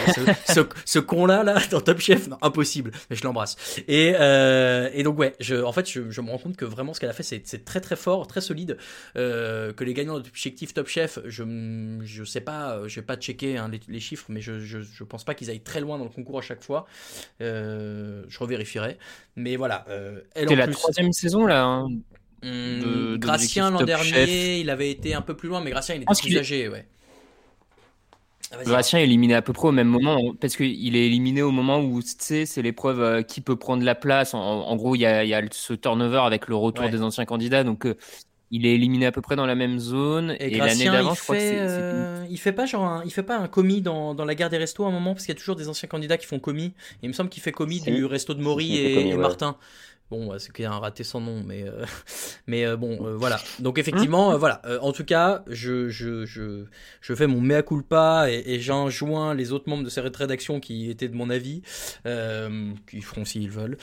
[0.84, 3.56] ce, con-là, là, dans Top Chef, non, impossible, mais je l'embrasse.
[3.88, 7.00] Et, euh, et donc, ouais, je, en fait, je me rends compte que vraiment ce
[7.00, 8.78] qu'elle a fait, c'est c'est très très fort, très solide.
[9.16, 11.44] Euh, que les gagnants d'objectif Top Chef, je
[12.02, 15.24] je sais pas, euh, je vais pas checker hein, les, chiffres, mais je, je, pense
[15.24, 16.86] pas qu'ils aillent très loin dans le concours à chaque fois.
[17.40, 18.98] Euh, je revérifierai.
[19.36, 19.84] Mais voilà.
[20.34, 21.64] C'est la troisième saison là.
[21.64, 21.88] Hein,
[22.42, 26.14] hmm, Gracien l'an dernier, il avait été un peu plus loin, mais Gracien il était
[26.20, 26.86] plus âgé, ouais.
[28.52, 31.50] Ah, Gracien est éliminé à peu près au même moment, parce qu'il est éliminé au
[31.50, 34.34] moment où c'est l'épreuve euh, qui peut prendre la place.
[34.34, 37.96] En, gros, il y, a, ce turnover avec le retour des anciens candidats, donc euh,
[38.52, 40.36] il est éliminé à peu près dans la même zone.
[40.38, 41.58] Et, l'année d'avant, je crois que c'est.
[41.58, 44.58] Euh, il fait pas genre il fait pas un commis dans, dans la gare des
[44.58, 46.72] restos à un moment, parce qu'il y a toujours des anciens candidats qui font commis.
[47.02, 49.56] il me semble qu'il fait commis du resto de Maury et, Martin.
[50.08, 51.84] Bon, c'est qu'il y a un raté sans nom, mais euh,
[52.46, 53.40] mais euh, bon, euh, voilà.
[53.58, 54.62] Donc effectivement, voilà.
[54.80, 56.64] en tout cas, je, je, je,
[57.00, 60.90] je fais mon mea culpa et, et j'enjoins les autres membres de cette rédaction qui
[60.90, 61.62] étaient de mon avis,
[62.86, 63.78] qui feront s'ils veulent,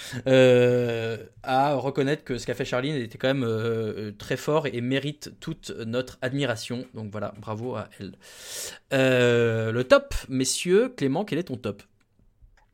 [1.44, 5.72] à reconnaître que ce qu'a fait Charline était quand même très fort et mérite toute
[5.86, 6.86] notre admiration.
[6.94, 8.14] Donc voilà, bravo à elle.
[8.92, 11.84] le top, messieurs, Clément, quel est ton top?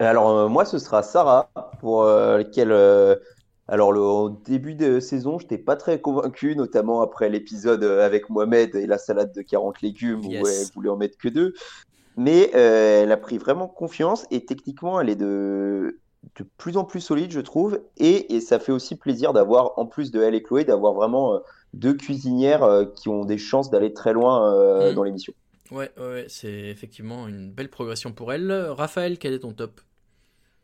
[0.01, 1.49] Alors moi ce sera Sarah
[1.81, 2.71] pour lequel
[3.69, 8.03] alors, le, au début de saison, je n'étais pas très convaincu, notamment après l'épisode euh,
[8.03, 11.53] avec Mohamed et la salade de 40 légumes où elle voulait en mettre que deux.
[12.17, 15.99] Mais euh, elle a pris vraiment confiance et techniquement, elle est de,
[16.37, 17.79] de plus en plus solide, je trouve.
[17.97, 21.35] Et, et ça fait aussi plaisir d'avoir, en plus de elle et Chloé, d'avoir vraiment
[21.35, 21.39] euh,
[21.75, 24.95] deux cuisinières qui ont des chances d'aller très loin mmh.
[24.95, 25.33] dans l'émission.
[25.69, 28.51] Ouais, ouais, c'est effectivement une belle progression pour elle.
[28.51, 29.79] Raphaël, quel est ton top?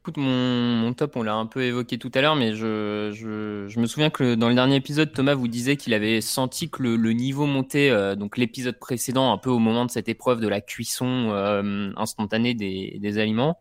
[0.05, 4.11] Écoute, mon, top, on l'a un peu évoqué tout à l'heure, mais je, me souviens
[4.11, 7.89] que dans le dernier épisode, Thomas vous disait qu'il avait senti que le, niveau montait,
[7.89, 11.91] euh, donc l'épisode précédent, un peu au moment de cette épreuve de la cuisson euh,
[11.97, 13.57] instantanée des, aliments.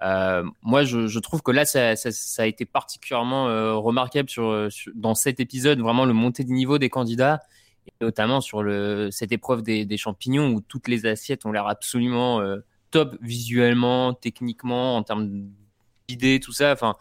[0.00, 1.92] moi, je, trouve que là, ça,
[2.38, 3.44] a été particulièrement
[3.78, 4.30] remarquable
[4.94, 7.42] dans cet épisode, vraiment le montée de niveau des candidats,
[7.86, 8.64] et notamment sur
[9.10, 12.40] cette épreuve des, des champignons où toutes les assiettes ont l'air absolument
[12.90, 15.50] top visuellement, techniquement, en termes
[16.08, 16.72] d'idées, tout ça.
[16.72, 16.96] Enfin,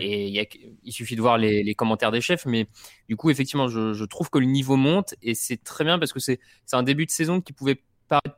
[0.00, 0.48] et
[0.84, 2.66] il suffit de voir les, commentaires des chefs, mais
[3.08, 6.12] du coup, effectivement, je, je trouve que le niveau monte et c'est très bien parce
[6.12, 6.40] que c'est
[6.72, 7.80] un début de saison qui pouvait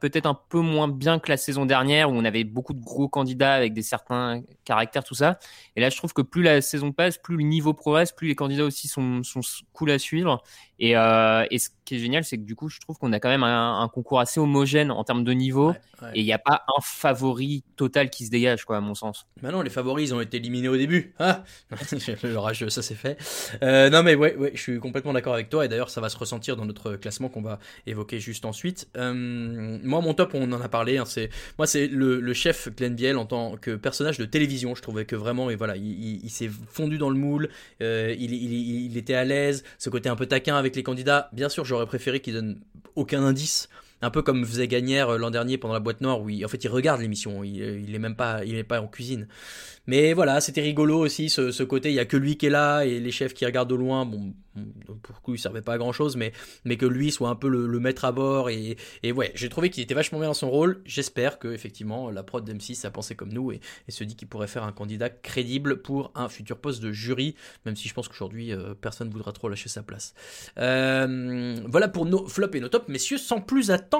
[0.00, 3.08] peut-être un peu moins bien que la saison dernière où on avait beaucoup de gros
[3.08, 5.38] candidats avec des certains caractères, tout ça.
[5.76, 8.34] Et là, je trouve que plus la saison passe, plus le niveau progresse, plus les
[8.34, 9.40] candidats aussi sont, sont
[9.72, 10.42] cool à suivre.
[10.78, 13.20] Et, euh, et, ce qui est génial, c'est que du coup, je trouve qu'on a
[13.20, 15.72] quand même un, concours assez homogène en termes de niveau.
[16.14, 19.28] Et il n'y a pas un favori total qui se dégage, quoi, à mon sens.
[19.40, 21.14] Maintenant, bah les favoris, ils ont été éliminés au début.
[21.20, 21.44] Ah
[22.24, 23.16] le rageux, ça c'est fait.
[23.62, 25.64] Euh, non, mais ouais, ouais, je suis complètement d'accord avec toi.
[25.64, 28.88] Et d'ailleurs, ça va se ressentir dans notre classement qu'on va évoquer juste ensuite.
[28.96, 30.98] Euh, moi, mon top, on en a parlé.
[30.98, 34.74] Hein, c'est moi, c'est le, chef Glenn Biel en tant que personnage de télévision.
[34.74, 37.48] Je trouvais que vraiment, et voilà, il, s'est fondu dans le moule.
[37.80, 39.64] il, il, était à l'aise.
[39.78, 41.28] Ce côté un peu taquin avec les candidats.
[41.32, 42.60] Bien sûr, j'aurais préféré qu'ils donnent
[42.96, 43.68] aucun indice.
[44.02, 46.64] Un peu comme faisait Gagnère euh, l'an dernier pendant la boîte noire, où en fait
[46.64, 49.28] il regarde l'émission, il, euh, il est même pas, il est pas en cuisine.
[49.86, 52.84] Mais voilà, c'était rigolo aussi ce, côté, il y a que lui qui est là
[52.84, 54.04] et les chefs qui regardent au loin.
[54.06, 54.32] Bon,
[55.02, 56.32] pour le coup, il servait pas à grand chose, mais,
[56.64, 58.48] mais que lui soit un peu le, maître à bord.
[58.48, 60.82] Et, et ouais, j'ai trouvé qu'il était vachement bien dans son rôle.
[60.84, 64.46] J'espère que effectivement la prod d'M6 a pensé comme nous et, se dit qu'il pourrait
[64.46, 67.34] faire un candidat crédible pour un futur poste de jury,
[67.66, 70.14] même si je pense qu'aujourd'hui euh, personne ne voudra trop lâcher sa place.
[70.58, 73.18] Euh, voilà pour nos flops et nos tops, messieurs.
[73.18, 73.91] Sans plus attendre,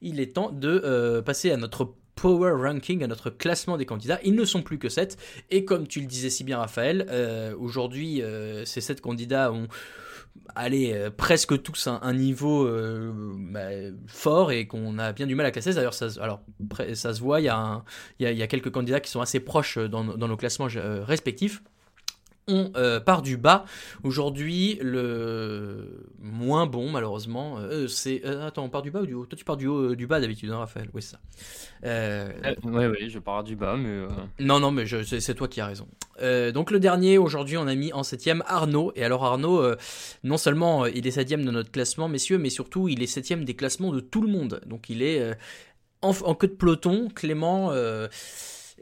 [0.00, 4.20] il est temps de euh, passer à notre Power Ranking, à notre classement des candidats.
[4.24, 5.16] Ils ne sont plus que 7.
[5.50, 9.68] Et comme tu le disais si bien, Raphaël, euh, aujourd'hui, euh, ces 7 candidats ont
[10.54, 12.68] allé euh, presque tous un, un niveau
[13.36, 13.68] bah,
[14.06, 15.74] fort et qu'on a bien du mal à classer.
[15.74, 16.42] D'ailleurs, ça, alors,
[16.94, 17.48] ça se voit, il y,
[18.42, 20.68] a quelques candidats qui sont assez proches dans, nos classements
[21.04, 21.62] respectifs
[22.48, 22.72] on
[23.06, 23.64] part du bas.
[24.02, 26.08] Aujourd'hui, le
[26.42, 28.22] moins bon, malheureusement, euh, c'est.
[28.24, 29.24] Euh, attends, on part du bas ou du haut?
[29.24, 32.56] Toi, tu pars du haut, du bas d'habitude, hein, Raphaël Oui, c'est ça.
[32.64, 34.06] oui, oui, je pars du bas, mais.
[34.40, 35.88] Non, non, mais c'est toi qui as raison.
[36.52, 38.92] donc, le dernier, aujourd'hui, on a mis en septième Arnaud.
[38.96, 39.64] Et alors, Arnaud,
[40.24, 43.54] non seulement il est septième de notre classement, messieurs, mais surtout, il est septième des
[43.54, 44.60] classements de tout le monde.
[44.66, 45.36] Donc, il est
[46.02, 47.08] en, en, queue de peloton.
[47.14, 47.72] Clément,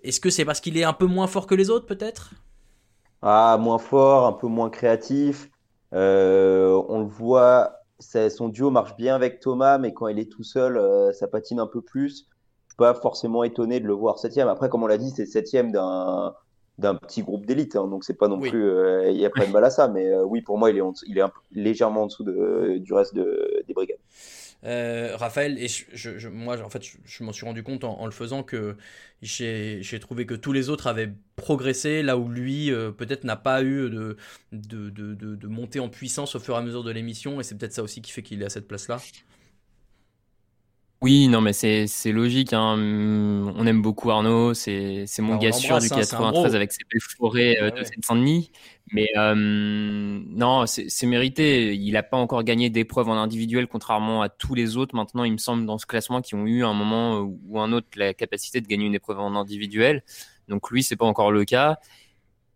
[0.02, 2.32] est-ce que c'est parce qu'il est un peu moins fort que les autres, peut-être?
[3.22, 5.49] Ah, moins fort, un peu moins créatif.
[5.92, 10.44] Euh, on le voit, son duo marche bien avec Thomas, mais quand il est tout
[10.44, 12.26] seul, euh, ça patine un peu plus.
[12.66, 14.48] Je suis pas forcément étonné de le voir septième.
[14.48, 16.34] Après, comme on l'a dit, c'est septième d'un
[16.78, 19.44] d'un petit groupe d'élite, hein, donc c'est pas non plus, euh, il n'y a pas
[19.44, 19.86] de mal à ça.
[19.88, 23.62] Mais oui, pour moi, il est, il est légèrement en dessous de, du reste de,
[23.68, 23.98] des brigades.
[24.64, 25.68] Euh, Raphaël, et
[26.30, 28.76] moi, en fait, je, m'en suis rendu compte en, le faisant que
[29.22, 33.62] j'ai trouvé que tous les autres avaient progressé là où lui, euh, peut-être, n'a pas
[33.62, 34.16] eu de
[34.52, 37.56] de, de, de, montée en puissance au fur et à mesure de l'émission, et c'est
[37.56, 38.98] peut-être ça aussi qui fait qu'il est à cette place-là.
[41.02, 42.52] Oui, non, mais c'est logique.
[42.52, 42.76] Hein.
[42.78, 44.52] On aime beaucoup Arnaud.
[44.52, 48.52] C'est mon gars sûr du 93 hein, avec ses belles forêts euh, de Seine-Saint-Denis.
[48.92, 51.74] Mais euh, non, c'est mérité.
[51.74, 54.94] Il n'a pas encore gagné d'épreuves en individuel, contrairement à tous les autres.
[54.94, 57.86] Maintenant, il me semble dans ce classement qui ont eu un moment ou un autre
[57.96, 60.02] la capacité de gagner une épreuve en individuel.
[60.48, 61.78] Donc lui, c'est pas encore le cas.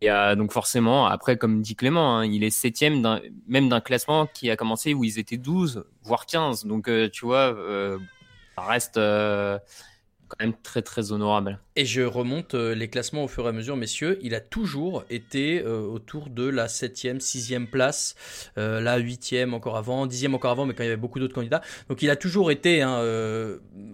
[0.02, 4.26] Et euh, donc forcément, après, comme dit Clément, hein, il est septième même d'un classement
[4.26, 6.66] qui a commencé où ils étaient 12, voire 15.
[6.66, 7.56] Donc tu vois
[8.62, 9.58] reste euh,
[10.28, 11.58] quand même très très honorable.
[11.76, 14.18] Et je remonte euh, les classements au fur et à mesure, messieurs.
[14.22, 18.14] Il a toujours été euh, autour de la 7e, 6e place,
[18.56, 21.62] la 8e encore avant, 10e encore avant, mais quand il y avait beaucoup d'autres candidats.
[21.88, 22.82] Donc il a toujours été.
[22.82, 22.98] Hein,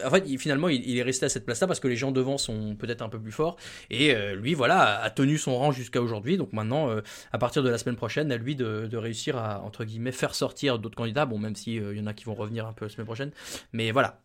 [0.04, 2.76] en fait, finalement, il, est resté à cette place-là parce que les gens devant sont
[2.76, 3.56] peut-être un peu plus forts.
[3.90, 6.36] Et lui, voilà, a tenu son rang jusqu'à aujourd'hui.
[6.36, 6.94] Donc maintenant,
[7.32, 10.34] à partir de la semaine prochaine, à lui de, de réussir à, entre guillemets, faire
[10.34, 11.26] sortir d'autres candidats.
[11.26, 13.30] Bon, même s'il il y en a qui vont revenir un peu la semaine prochaine.
[13.72, 14.20] Mais voilà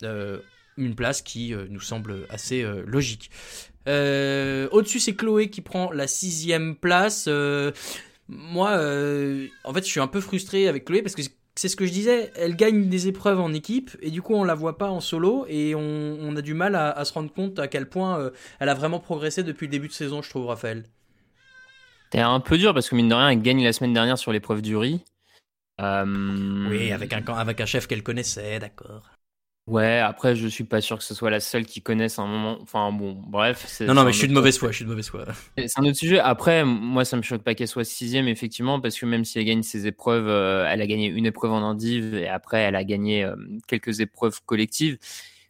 [0.77, 3.31] une place qui euh, nous semble assez euh, logique.
[3.87, 7.27] Euh, au-dessus, c'est Chloé qui prend la sixième place.
[8.27, 8.71] moi,
[9.63, 11.21] en fait, je suis un peu frustré avec Chloé parce que
[11.55, 14.43] c'est ce que je disais, elle gagne des épreuves en équipe et du coup on
[14.43, 17.69] la voit pas en solo et on, a du mal à, se rendre compte à
[17.69, 20.83] quel point elle a vraiment progressé depuis le début de saison, je trouve, Raphaël.
[22.11, 24.33] C'est un peu dur parce que mine de rien, elle gagne la semaine dernière sur
[24.33, 25.01] l'épreuve du riz.
[25.79, 29.14] Oui, avec un, avec un chef qu'elle connaissait, d'accord.
[29.67, 32.59] Ouais, après, je suis pas sûr que ce soit la seule qui connaisse un moment.
[32.61, 33.81] Enfin, bon, bref.
[33.81, 35.25] Non, non, mais je suis de mauvaise foi, je suis de mauvaise foi.
[35.57, 36.19] C'est un autre sujet.
[36.19, 39.45] Après, moi, ça me choque pas qu'elle soit sixième, effectivement, parce que même si elle
[39.45, 42.83] gagne ses épreuves, euh, elle a gagné une épreuve en endive et après, elle a
[42.83, 43.35] gagné euh,
[43.67, 44.99] quelques épreuves collectives.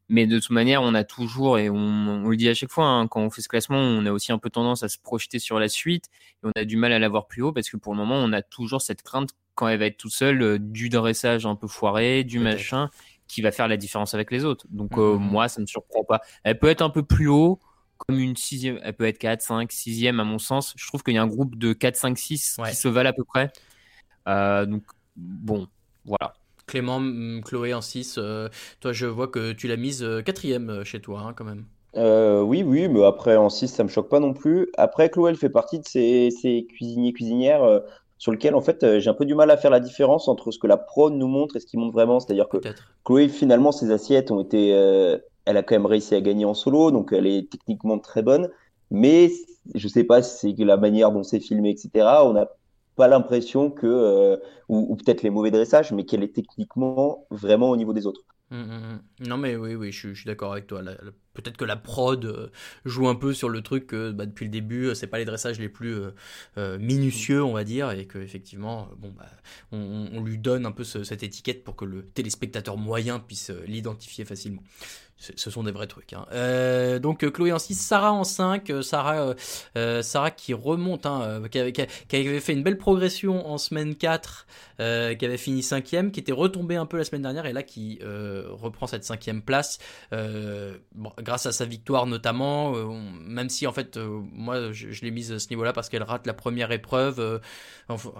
[0.08, 3.08] Mais de toute manière, on a toujours, et on, le dit à chaque fois, hein,
[3.08, 5.60] quand on fait ce classement, on a aussi un peu tendance à se projeter sur
[5.60, 6.06] la suite,
[6.44, 8.32] et on a du mal à l'avoir plus haut, parce que pour le moment, on
[8.32, 11.68] a toujours cette crainte, quand elle va être toute seule, euh, du dressage un peu
[11.68, 12.92] foiré, du machin,
[13.28, 14.66] qui va faire la différence avec les autres.
[14.70, 15.20] Donc euh, mmh.
[15.20, 16.22] moi, ça ne me surprend pas.
[16.44, 17.60] Elle peut être un peu plus haut,
[17.98, 20.74] comme une sixième, elle peut être 4, 5, 6e à mon sens.
[20.76, 23.14] Je trouve qu'il y a un groupe de 4, 5, 6 qui se valent à
[23.14, 23.52] peu près.
[24.28, 24.84] Euh, donc
[25.16, 25.68] bon,
[26.06, 26.34] voilà.
[26.68, 28.50] Clément, mm, Chloé en 6, euh,
[28.80, 31.66] toi je vois que tu l'as mise euh, quatrième chez toi hein, quand même.
[31.96, 34.70] oui, oui, mais après en 6 ça me choque pas non plus.
[34.78, 37.82] Après Chloé elle fait partie de ces, ces cuisiniers cuisinières
[38.18, 40.60] sur lesquels en fait j'ai un peu du mal à faire la différence entre ce
[40.60, 42.20] que la prod nous montre et ce qu'il montre vraiment.
[42.20, 42.58] C'est-à-dire que
[43.04, 44.72] Chloé finalement ses assiettes ont été
[45.46, 48.50] elle a quand même réussi à gagner en solo, donc elle est techniquement très bonne.
[48.92, 49.32] Mais
[49.74, 52.08] je sais pas si c'est la manière dont c'est filmé, etc.
[52.24, 52.48] On n'a
[52.96, 54.38] pas l'impression que, euh,
[54.70, 58.22] ou, peut-être les mauvais dressages, mais qu'elle est techniquement vraiment au niveau des autres.
[58.52, 59.28] Mmh, mmh, mmh.
[59.28, 60.82] Non mais oui, oui, je, suis d'accord avec toi.
[61.36, 62.48] Peut-être que la prod euh,
[62.86, 65.60] joue un peu sur le truc que bah, depuis le début, c'est pas les dressages
[65.60, 66.00] les plus
[66.58, 69.26] euh, minutieux, on va dire, et que effectivement, bon, bah,
[69.72, 74.64] on, lui donne un peu cette étiquette pour que le téléspectateur moyen puisse l'identifier facilement
[75.18, 76.14] ce sont des vrais trucs.
[76.14, 76.26] Hein.
[76.34, 79.34] Euh, donc euh, Chloé en 6, Sarah en 5, euh, Sarah,
[80.02, 84.46] Sarah qui remonte, hein, qui, avait, fait une belle progression en semaine 4,
[84.78, 88.00] qui avait fini 5 qui était retombée un peu la semaine dernière et là qui
[88.04, 89.80] reprend cette 5 place
[90.12, 92.72] bon, grâce à sa victoire notamment,
[93.26, 96.34] même si en fait moi je, l'ai mise à ce niveau-là parce qu'elle rate la
[96.34, 97.42] première épreuve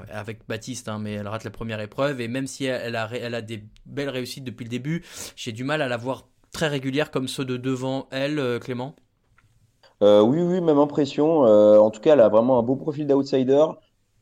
[0.10, 3.46] avec Baptiste, hein, mais elle rate la première épreuve et même si elle, a, elle
[3.46, 5.04] des belles réussites depuis le début,
[5.36, 6.26] j'ai du mal à la voir
[6.56, 8.96] très régulière comme ceux de devant elle, euh, Clément
[10.02, 11.46] euh, Oui, oui, même impression.
[11.46, 13.66] Euh, en tout cas, elle a vraiment un beau profil d'outsider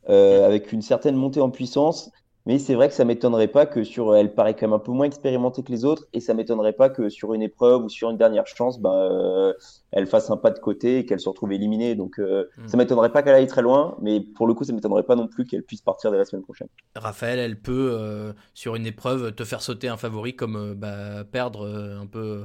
[0.07, 2.11] avec une certaine montée en puissance.
[2.45, 4.91] Mais c'est vrai que ça m'étonnerait pas que sur, elle paraît quand même un peu
[4.91, 8.09] moins expérimentée que les autres, et ça m'étonnerait pas que sur une épreuve ou sur
[8.09, 9.53] une dernière chance, ben, euh,
[9.91, 11.95] elle fasse un pas de côté et qu'elle se retrouve éliminée.
[11.95, 12.67] Donc, euh, hmm.
[12.67, 15.27] ça m'étonnerait pas qu'elle aille très loin, mais pour le coup, ça m'étonnerait pas non
[15.27, 16.67] plus qu'elle puisse partir dès la semaine prochaine.
[16.95, 21.65] Raphaël, elle peut euh, sur une épreuve te faire sauter un favori comme bah, perdre
[21.65, 22.43] un peu,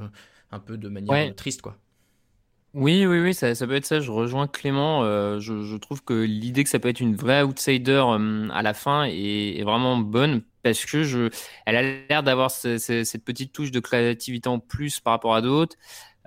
[0.51, 1.75] un peu de manière triste, quoi.
[2.75, 3.99] Oui, oui, oui, ça, peut être ça.
[3.99, 5.03] Je rejoins Clément.
[5.03, 8.75] Euh, je, trouve que l'idée que ça peut être une vraie outsider euh, à la
[8.75, 11.29] fin est, vraiment bonne parce que je,
[11.65, 15.77] elle a l'air d'avoir cette petite touche de créativité en plus par rapport à d'autres.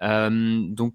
[0.02, 0.94] Euh, donc,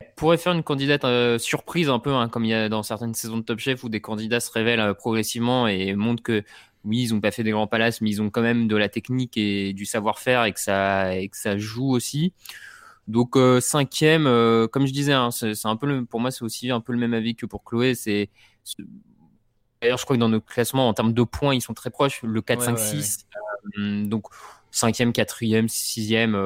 [0.00, 1.04] elle pourrait faire une candidate
[1.38, 3.90] surprise un peu, hein, comme il y a dans certaines saisons de Top Chef où
[3.90, 6.44] des candidats se révèlent progressivement et montrent que
[6.84, 8.88] oui, ils ont pas fait des grands palaces, mais ils ont quand même de la
[8.88, 12.32] technique et du savoir-faire et que ça et que ça joue aussi.
[13.08, 16.44] Donc euh, cinquième, euh, comme je disais, hein, c'est un peu le, pour moi c'est
[16.44, 17.94] aussi un peu le même avis que pour Chloé.
[17.94, 18.30] C'est
[19.80, 22.22] d'ailleurs je crois que dans nos classements en termes de points ils sont très proches,
[22.22, 23.26] le 4, 5, 6.
[24.04, 24.26] donc
[24.70, 26.36] cinquième, quatrième, sixième.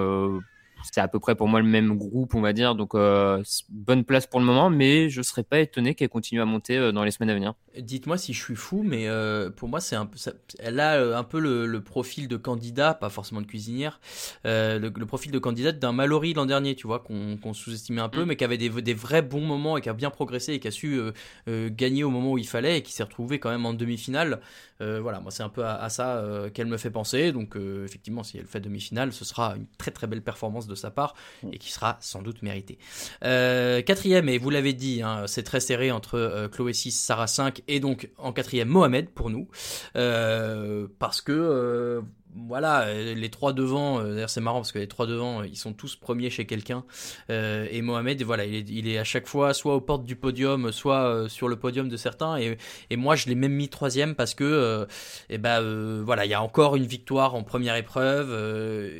[0.83, 2.75] C'est à peu près pour moi le même groupe, on va dire.
[2.75, 6.45] Donc, euh, bonne place pour le moment, mais je serais pas étonné qu'elle continue à
[6.45, 7.55] monter euh, dans les semaines à venir.
[7.79, 10.19] Dites-moi si je suis fou, mais euh, pour moi, c'est un peu,
[10.59, 14.01] elle a un peu le, profil de candidat, pas forcément de cuisinière,
[14.45, 18.29] le, profil de candidate d'un Mallory l'an dernier, tu vois, qu'on sous-estimait un peu, mm.
[18.29, 20.69] mais qui avait des, des, vrais bons moments et qui a bien progressé et qui
[20.69, 21.01] a su
[21.47, 24.41] gagner au moment où il fallait et qui s'est retrouvé quand même en demi-finale.
[24.81, 26.25] voilà, moi, c'est un peu à, à ça
[26.55, 27.33] qu'elle me fait penser.
[27.33, 30.91] Donc, effectivement, si elle fait demi-finale, ce sera une très très belle performance de sa
[30.91, 31.51] part mm.
[31.53, 32.79] et qui sera sans doute mérité.
[33.25, 37.27] Euh, quatrième, et vous l'avez dit, hein, c'est très serré entre euh, Chloé 6, Sarah
[37.27, 39.49] 5 et donc en quatrième Mohamed pour nous.
[39.97, 42.03] Euh, parce que
[42.37, 45.47] voilà, euh, les trois devant, euh, d'ailleurs c'est marrant parce que les trois devant, euh,
[45.47, 46.85] ils sont tous premiers chez quelqu'un.
[47.29, 51.49] et Mohamed, voilà, il est, à chaque fois soit aux portes du podium, soit sur
[51.49, 52.37] le podium de certains.
[52.39, 54.87] Et, moi, je l'ai même mis troisième parce que,
[55.29, 58.33] et eh ben, voilà, il y a encore une victoire en première épreuve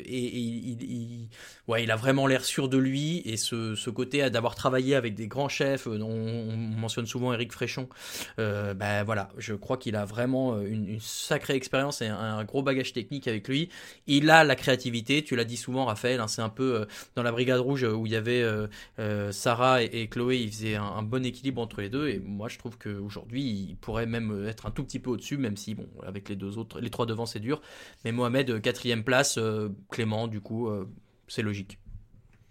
[0.05, 5.27] et, il, a vraiment l'air sûr de lui et ce, côté d'avoir travaillé avec des
[5.27, 7.89] grands chefs, on, on mentionne souvent Eric Fréchon.
[8.37, 13.26] ben voilà, je crois qu'il a vraiment une, sacrée expérience et un gros bagage technique
[13.29, 13.69] avec lui.
[14.07, 17.23] Il a la créativité, tu l'as dit souvent Raphaël, hein, c'est un peu euh, dans
[17.23, 18.67] la Brigade Rouge où il y avait euh,
[18.99, 22.57] euh, Sarah et, Chloé, il faisait un, bon équilibre entre les deux et moi je
[22.57, 26.29] trouve qu'aujourd'hui il pourrait même être un tout petit peu au-dessus, même si bon avec
[26.29, 27.61] les deux autres, les trois devant c'est dur.
[28.03, 29.39] Mais Mohamed quatrième place,
[29.89, 30.69] Clément du coup
[31.27, 31.79] c'est logique.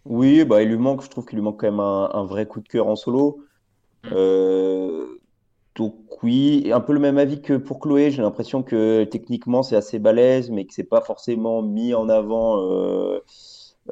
[0.05, 2.61] Oui, bah il lui manque, je trouve qu'il lui manque quand même un, vrai coup
[2.61, 3.45] de cœur en solo.
[4.13, 5.19] Euh,
[5.77, 8.11] donc oui, un peu le même avis que pour Chloé.
[8.11, 12.63] J'ai l'impression que techniquement c'est assez balèze, mais que c'est pas forcément mis en avant
[12.63, 13.21] euh,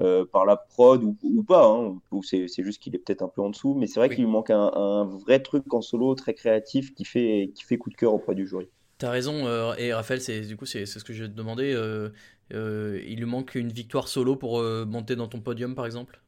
[0.01, 1.67] euh, par la prod ou, pas.
[1.67, 2.01] Hein.
[2.11, 3.75] ou c'est juste qu'il est peut-être un peu en dessous.
[3.75, 7.53] Mais c'est vrai qu'il lui manque un, vrai truc en solo très créatif qui fait
[7.55, 8.69] qui fait coup de cœur auprès du jury.
[8.97, 11.77] T'as raison, euh, et Raphaël, c'est du coup c'est ce que je vais te demander.
[12.51, 16.24] il lui manque une victoire solo pour monter dans ton podium, par exemple?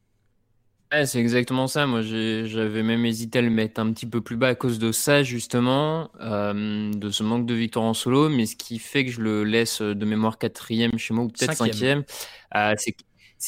[0.93, 1.85] Ouais, c'est exactement ça.
[1.85, 4.93] Moi, j'avais même hésité à le mettre un petit peu plus bas à cause de
[4.93, 8.29] ça, justement, euh, de ce manque de victoire en solo.
[8.29, 11.53] Mais ce qui fait que je le laisse de mémoire quatrième chez moi, ou peut-être
[11.53, 12.05] cinquième,
[12.55, 13.03] euh, c'est que,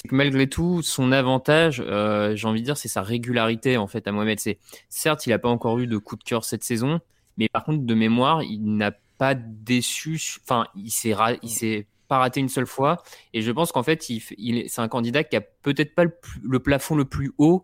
[0.10, 4.06] que malgré tout, son avantage, euh, j'ai envie de dire, c'est sa régularité, en fait,
[4.06, 4.40] à Mohamed.
[4.42, 4.60] C'est,
[4.90, 7.00] certes, il n'a pas encore eu de coup de cœur cette saison,
[7.38, 10.20] mais par contre, de mémoire, il n'a pas déçu.
[10.44, 13.02] Enfin, il s'est, il s'est pas raté une seule fois.
[13.34, 16.60] Et je pense qu'en fait, il, il c'est un candidat qui a peut-être pas le,
[16.60, 17.64] plafond le plus haut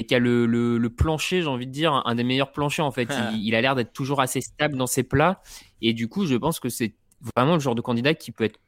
[0.00, 2.90] et qui a le, le, plancher, j'ai envie de dire, un des meilleurs planchers en
[2.90, 3.08] fait.
[3.10, 3.30] Ah.
[3.34, 5.40] il, a l'air d'être toujours assez stable dans ses plats.
[5.80, 6.94] Et du coup, je pense que c'est
[7.36, 8.58] vraiment le genre de candidat qui peut être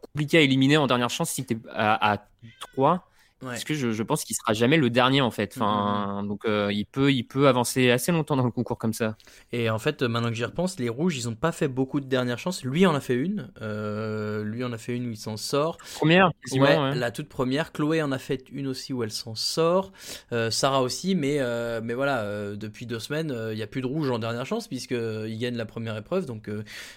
[0.00, 2.28] compliqué à éliminer en dernière chance si tu es à, à
[2.72, 3.06] 3
[3.40, 5.52] parce que je, je pense qu'il sera jamais le dernier en fait.
[5.56, 6.28] Enfin, mm-hmm.
[6.28, 9.16] donc euh, il peut, il peut avancer assez longtemps dans le concours comme ça.
[9.52, 12.06] Et en fait, maintenant que j'y repense, les rouges, ils ont pas fait beaucoup de
[12.06, 12.64] dernières chances.
[12.64, 13.50] Lui en a fait une.
[13.60, 15.76] Euh, lui en a fait une où il s'en sort.
[15.96, 16.30] Première.
[16.52, 17.72] Ouais, la toute première.
[17.72, 19.92] Chloé en a fait une aussi où elle s'en sort.
[20.32, 21.40] Euh, Sarah aussi, mais
[21.82, 24.92] mais voilà, depuis deux semaines, il y a plus de rouge en dernière chance puisque
[24.92, 26.24] il gagne la première épreuve.
[26.24, 26.50] Donc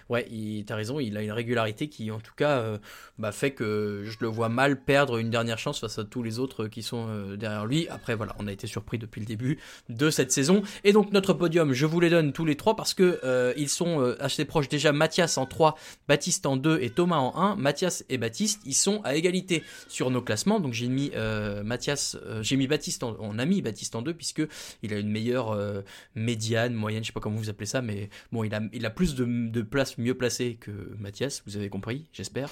[0.07, 0.27] ouais,
[0.65, 2.79] t'as raison, il a une régularité qui en tout cas
[3.17, 6.28] bah, fait que je le vois mal perdre une dernière chance face à tous les
[6.37, 7.87] autres qui sont euh, derrière lui.
[7.87, 9.57] Après, voilà, on a été surpris depuis le début
[9.89, 10.61] de cette saison.
[10.83, 13.69] Et donc, notre podium, je vous les donne tous les trois parce que euh, ils
[13.69, 14.69] sont euh, assez proches.
[14.69, 15.75] Déjà, Mathias en 3,
[16.07, 17.55] Baptiste en 2 et Thomas en 1.
[17.55, 20.59] Mathias et Baptiste, ils sont à égalité sur nos classements.
[20.59, 21.11] Donc, j'ai mis
[21.63, 24.43] Mathias, j'ai mis Baptiste, en, on a mis Baptiste en 2 puisque
[24.83, 25.57] il a une meilleure
[26.15, 28.89] médiane, moyenne, je sais pas comment vous appelez ça, mais bon, il a, il a
[28.89, 32.49] plus de, de place mieux placée que Mathias, vous avez compris, j'espère.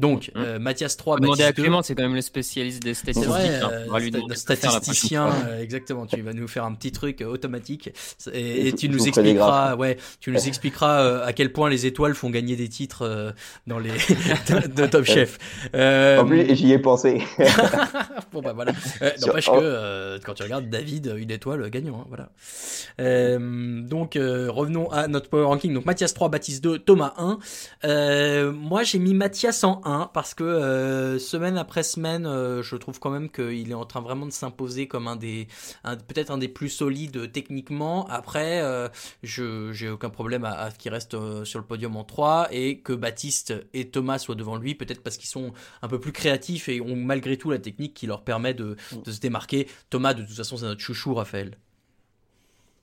[0.00, 0.58] Donc, mmh.
[0.58, 3.22] Mathias 3, Baptiste à Clément, c'est quand même le spécialiste des statistiques.
[3.22, 4.34] C'est vrai, hein.
[4.34, 6.06] statisticien, euh, exactement.
[6.06, 7.90] Tu vas nous faire un petit truc automatique
[8.32, 12.30] et, tu nous expliqueras, ouais, tu nous expliqueras euh, à quel point les étoiles font
[12.30, 13.30] gagner des titres euh,
[13.66, 13.90] dans les
[14.74, 15.38] de, Top Chef.
[15.74, 17.22] En plus, j'y ai pensé.
[18.32, 18.72] bon bah voilà.
[19.20, 23.38] N'empêche que quand tu regardes David, une étoile gagnant, hein, voilà.
[23.38, 25.74] donc revenons à notre power ranking.
[25.74, 28.52] Donc Mathias 3, Baptiste 2, Thomas 1.
[28.52, 33.30] moi j'ai mis Mathias en 1 parce que semaine après semaine, je trouve quand même
[33.30, 35.48] qu'il est en train vraiment de s'imposer comme un des,
[35.84, 38.06] peut-être un des plus solides techniquement.
[38.08, 38.88] Après, euh,
[39.22, 42.78] je j'ai aucun problème à, ce qu'il reste euh, sur le podium en 3 et
[42.78, 46.68] que Baptiste et Thomas soient devant lui, peut-être parce qu'ils sont un peu plus créatifs
[46.68, 49.68] et ont malgré tout la technique qui leur permet de, de se démarquer.
[49.90, 51.56] Thomas, de toute façon, c'est notre chouchou, Raphaël.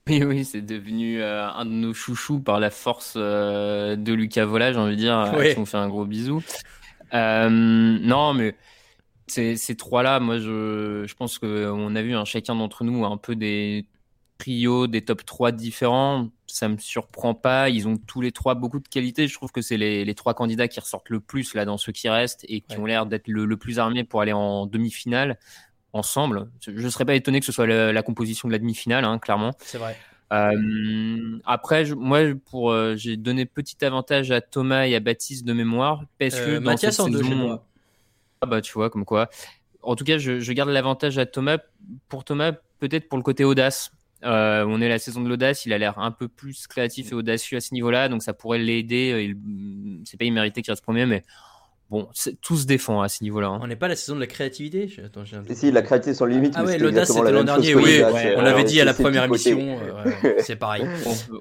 [0.10, 4.72] Oui, oui, c'est devenu euh, un de nos chouchous par la force de Lucas Vola,
[4.72, 5.34] j'ai envie de dire.
[5.38, 5.48] Oui.
[5.58, 6.42] On fait un gros bisou.
[7.14, 8.56] Non, mais
[9.28, 13.18] ces, ces trois-là, moi, je, je pense qu'on a vu un chacun d'entre nous un
[13.18, 13.86] peu des
[14.38, 16.30] trios, des top 3 différents.
[16.48, 17.70] Ça me surprend pas.
[17.70, 19.28] Ils ont tous les trois beaucoup de qualités.
[19.28, 21.92] Je trouve que c'est les, les, trois candidats qui ressortent le plus là dans ceux
[21.92, 25.38] qui restent et qui ont l'air d'être le, le, plus armés pour aller en demi-finale
[25.94, 26.50] ensemble.
[26.62, 29.54] Je ne serais pas étonné que ce soit la, composition de la demi-finale, hein, clairement.
[29.60, 29.98] C'est vrai.
[30.34, 32.20] Euh, après, je, moi,
[32.50, 36.52] pour euh, j'ai donné petit avantage à Thomas et à Baptiste de mémoire parce que
[36.52, 37.66] euh, Mathias en deux chez moi.
[38.42, 39.30] Ah bah tu vois, comme quoi.
[39.82, 41.60] En tout cas, je, garde l'avantage à Thomas.
[42.10, 43.92] Pour Thomas, peut-être pour le côté audace.
[44.24, 47.16] Euh, on est la saison de l'audace, il a l'air un peu plus créatif et
[47.16, 49.36] audacieux à ce niveau-là, donc ça pourrait l'aider.
[50.06, 51.24] C'est pas immérité qu'il reste premier, mais
[51.90, 52.10] Bon,
[52.42, 53.48] tout se défend à ce niveau-là.
[53.48, 53.60] Hein.
[53.62, 54.90] On n'est pas à la saison de la créativité.
[55.06, 55.24] Attends,
[55.54, 56.54] Si, la créativité sans limite.
[56.58, 57.76] Ah ouais, l'audace c'était l'an dernier.
[57.76, 58.02] Oui,
[58.36, 59.58] on l'avait dit à la première émission.
[59.60, 60.86] Euh, c'est pareil.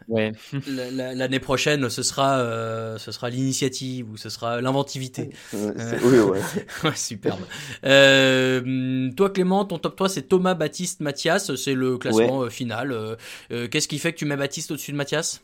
[0.08, 0.32] ouais.
[0.68, 5.30] L'année prochaine, ce sera, euh, ce sera l'initiative ou ce sera l'inventivité.
[5.52, 6.40] oui, ouais.
[6.84, 7.40] ouais superbe.
[7.84, 11.56] Euh, toi, Clément, ton top 3, c'est Thomas, Baptiste, Mathias.
[11.56, 13.16] C'est le classement euh, final.
[13.50, 15.42] Qu'est-ce qui fait que tu mets Baptiste au-dessus de Mathias?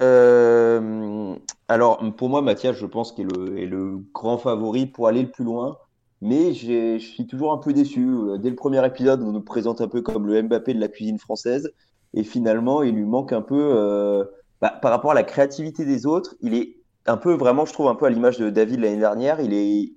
[0.00, 1.34] Euh,
[1.68, 3.26] alors, pour moi, Mathias, je pense qu'il
[3.56, 5.78] est, le, grand favori pour aller le plus loin.
[6.20, 8.08] Mais je suis toujours un peu déçu.
[8.38, 11.18] Dès le premier épisode, on nous présente un peu comme le Mbappé de la cuisine
[11.18, 11.72] française.
[12.14, 14.24] Et finalement, il lui manque un peu, euh,
[14.60, 16.76] bah, par rapport à la créativité des autres, il est
[17.06, 19.40] un peu, vraiment, je trouve, un peu à l'image de David l'année dernière.
[19.40, 19.92] Il est,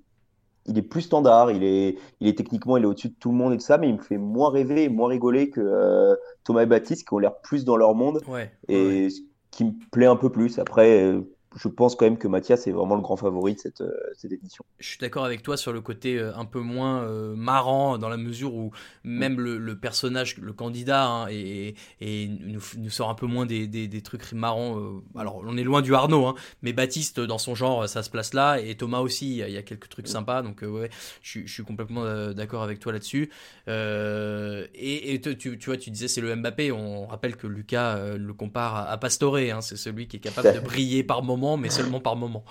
[0.66, 3.36] il est plus standard, il est, il est techniquement, il est au-dessus de tout le
[3.36, 6.16] monde et tout ça, mais il me fait moins rêver et moins rigoler que euh,
[6.42, 8.20] Thomas et Baptiste qui ont l'air plus dans leur monde.
[8.26, 9.08] Ouais, et
[9.56, 10.58] qui me plaît un peu plus.
[10.58, 13.80] Après, euh, je pense quand même que Mathias est vraiment le grand favori de cette,
[13.80, 14.64] euh, cette édition.
[14.78, 18.08] Je suis d'accord avec toi sur le côté euh, un peu moins euh, marrant, dans
[18.08, 18.72] la mesure où
[19.04, 23.46] même le, le personnage, le candidat, hein, et, et nous, nous, sort un peu moins
[23.46, 25.02] des, des, des trucs marrants.
[25.16, 28.34] alors, on est loin du Arnaud, hein, mais Baptiste, dans son genre, ça se place
[28.34, 30.90] là, et Thomas aussi, il y a quelques trucs sympas, donc ouais,
[31.22, 33.30] je, je suis complètement d'accord avec toi là-dessus.
[33.68, 38.32] et, et tu, tu, vois, tu disais c'est le Mbappé, on rappelle que Lucas le
[38.34, 41.56] compare à, à Pastore, hein, c'est celui qui est capable de briller par moment moment,
[41.56, 42.44] mais seulement par moment.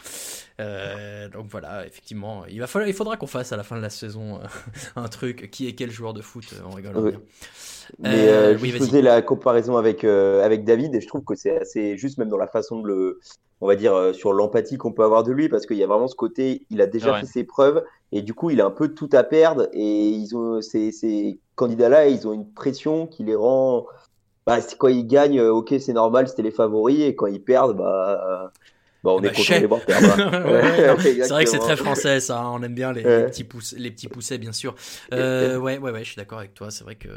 [0.59, 3.81] Euh, donc voilà, effectivement, il, va falloir, il faudra qu'on fasse à la fin de
[3.81, 4.45] la saison euh,
[4.95, 7.11] un truc qui est quel joueur de foot, on rigole Oui.
[7.11, 7.21] bien.
[7.99, 8.87] Mais Euh, euh, oui, je vas-y.
[8.87, 12.29] faisais la comparaison avec, euh, avec David et je trouve que c'est assez juste même
[12.29, 13.19] dans la façon de le,
[13.61, 15.87] on va dire, euh, sur l'empathie qu'on peut avoir de lui parce qu'il y a
[15.87, 17.19] vraiment ce côté, il a déjà Ouais.
[17.19, 20.35] fait ses preuves et du coup il a un peu tout à perdre et ils
[20.35, 23.85] ont, ces, ces candidats-là, ils ont une pression qui les rend,
[24.45, 27.77] bah, c'est- quand ils gagnent, ok c'est normal, c'était les favoris et quand ils perdent,
[27.77, 28.51] bah,
[29.05, 30.05] bah on Bah, est content de les voir perdre.
[30.45, 33.75] Ouais, c'est vrai que c'est très français ça, hein, on aime bien les, petits pouces,
[33.77, 34.75] les petits poussets bien sûr.
[35.13, 37.07] Euh, ouais, ouais, ouais, je suis d'accord avec toi, c'est vrai que.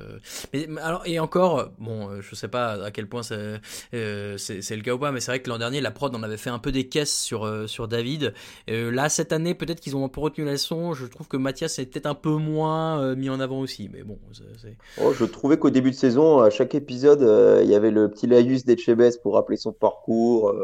[0.53, 3.61] Mais, mais alors et encore, bon, euh, je sais pas à quel point c'est
[3.95, 6.23] euh, c'est le cas ou pas, mais c'est vrai que l'an dernier la prod en
[6.23, 8.35] avait fait un peu des caisses sur euh, sur David.
[8.69, 10.93] Là cette année peut-être qu'ils ont un peu retenu la leçon.
[10.93, 14.19] Je trouve que Mathias est peut-être un peu moins mis en avant aussi, mais bon,
[14.33, 14.77] c'est.
[15.03, 17.23] Oh, je trouvais qu'au début de saison, à chaque épisode,
[17.63, 20.55] il y avait le petit laïus d'Etchebest pour rappeler son parcours.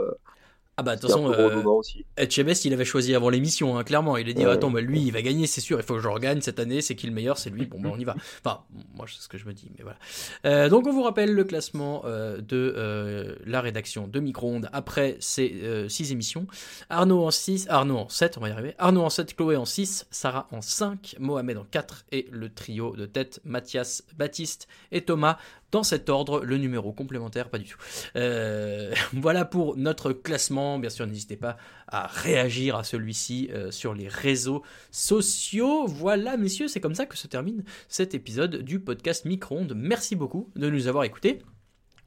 [0.77, 1.81] Ah bah de toute façon, peu euh.
[2.17, 4.17] Etchebest, il avait choisi avant l'émission, hein, clairement.
[4.17, 4.51] Il a dit Ouais.
[4.51, 5.79] attends, bah, lui, il va gagner, c'est sûr.
[5.79, 6.81] Il faut que je regagne cette année.
[6.81, 7.67] C'est qui le meilleur C'est lui.
[7.67, 8.17] Bon, bah, on y va.
[8.45, 8.63] Enfin,
[8.97, 9.99] moi, c'est ce que je me dis, mais voilà.
[10.47, 15.87] Euh, donc, on vous rappelle le classement euh, de la rédaction de Micro-ondes après ces
[15.89, 16.47] six émissions.
[16.91, 18.75] Arnaud en 6, Arnaud en 7, on va y arriver.
[18.79, 22.97] Arnaud en 7, Chloé en 6, Sarah en 5, Mohamed en 4 et le trio
[22.97, 25.39] de tête Mathias, Baptiste et Thomas
[25.75, 27.79] dans cet ordre, le numéro complémentaire, pas du tout.
[28.15, 30.79] Euh, voilà pour notre classement.
[30.79, 31.57] Bien sûr, n'hésitez pas
[31.89, 34.63] à réagir à celui-ci euh, sur les réseaux
[34.93, 35.87] sociaux.
[35.89, 39.75] Voilà, messieurs, c'est comme ça que se termine cet épisode du podcast Micro-ondes.
[39.75, 41.43] Merci beaucoup de nous avoir écoutés.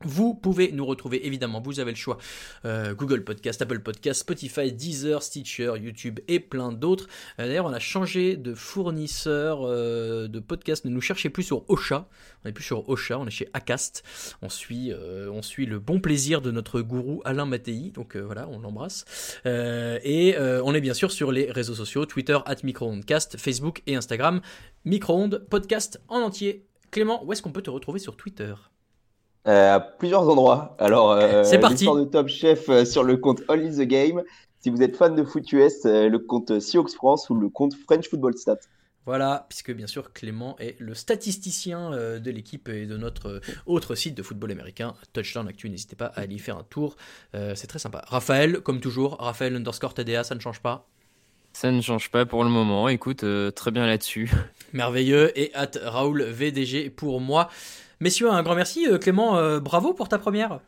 [0.04, 2.20] Vous pouvez nous retrouver évidemment, vous avez le choix,
[2.66, 7.08] euh, Google Podcast, Apple Podcast, Spotify, Deezer, Stitcher, YouTube et plein d'autres.
[7.40, 10.86] Euh, D'ailleurs, on a changé de fournisseur euh, de podcast.
[10.86, 12.08] Ne nous cherchez plus sur Ocha.
[12.44, 14.04] On n'est plus sur Ocha, on est chez Acast.
[14.44, 17.92] On suit, on suit le bon plaisir de notre gourou Alain Mattei.
[17.94, 19.06] Donc voilà, on l'embrasse.
[19.46, 22.58] Et on est bien sûr sur les réseaux sociaux Twitter, at
[23.38, 24.42] Facebook et Instagram.
[24.86, 26.66] Microondes, podcast en entier.
[26.92, 28.54] Clément, où est-ce qu'on peut te retrouver sur Twitter?
[29.48, 30.76] À plusieurs endroits.
[30.80, 31.76] Alors, euh, C'est parti.
[31.86, 34.24] l'histoire de Top Chef euh, sur le compte Only the Game.
[34.60, 37.74] Si vous êtes fan de foot US, euh, le compte Seahawks France ou le compte
[37.86, 38.58] French Football Stat.
[39.06, 43.40] Voilà, puisque bien sûr Clément est le statisticien euh, de l'équipe et de notre euh,
[43.66, 45.70] autre site de football américain, Touchdown Actu.
[45.70, 46.98] N'hésitez pas à aller y faire un tour,
[47.34, 48.04] euh, c'est très sympa.
[48.08, 50.88] Raphaël, comme toujours, Raphaël underscore TDA, ça ne change pas?
[51.54, 52.90] Ça ne change pas pour le moment.
[52.90, 54.30] Écoute, euh, très bien là-dessus.
[54.74, 55.32] Merveilleux.
[55.40, 57.50] Et at Raoul VDG pour moi.
[58.00, 58.88] Messieurs, un grand merci.
[58.88, 60.60] Euh, Clément, euh, bravo pour ta première.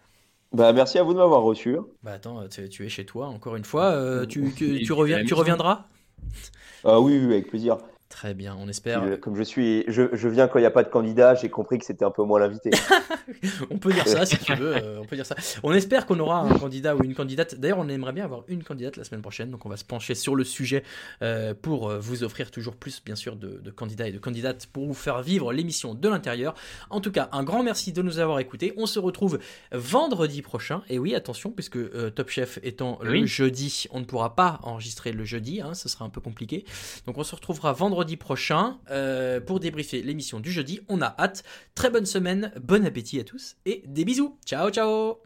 [0.51, 1.77] Bah, merci à vous de m'avoir reçu.
[2.01, 3.91] Bah attends, tu, tu es chez toi encore une fois.
[3.91, 4.41] Euh, tu,
[4.91, 5.85] reviens, tu reviendras?
[6.83, 7.77] Ah oui, oui, avec plaisir.
[8.09, 9.05] Très bien, on espère.
[9.07, 11.49] Je- comme je suis, je, je viens quand il n'y a pas de candidat, j'ai
[11.49, 12.71] compris que c'était un peu moins l'invité.
[13.69, 15.35] On peut dire ça si tu veux, euh, on peut dire ça.
[15.61, 17.55] On espère qu'on aura un candidat ou une candidate.
[17.55, 20.15] D'ailleurs, on aimerait bien avoir une candidate la semaine prochaine, donc on va se pencher
[20.15, 20.83] sur le sujet
[21.21, 24.65] euh, pour euh, vous offrir toujours plus, bien sûr, de, de candidats et de candidates
[24.65, 26.55] pour vous faire vivre l'émission de l'intérieur.
[26.89, 28.73] En tout cas, un grand merci de nous avoir écoutés.
[28.75, 29.37] On se retrouve
[29.71, 30.81] vendredi prochain.
[30.89, 35.11] Et oui, attention, puisque euh, Top Chef étant le jeudi, on ne pourra pas enregistrer
[35.11, 36.65] le jeudi, hein, ce sera un peu compliqué.
[37.05, 40.81] Donc on se retrouvera vendredi prochain euh, pour débriefer l'émission du jeudi.
[40.87, 41.43] On a hâte.
[41.75, 44.37] Très bonne semaine, bon appétit à tous et des bisous.
[44.45, 45.17] Ciao ciao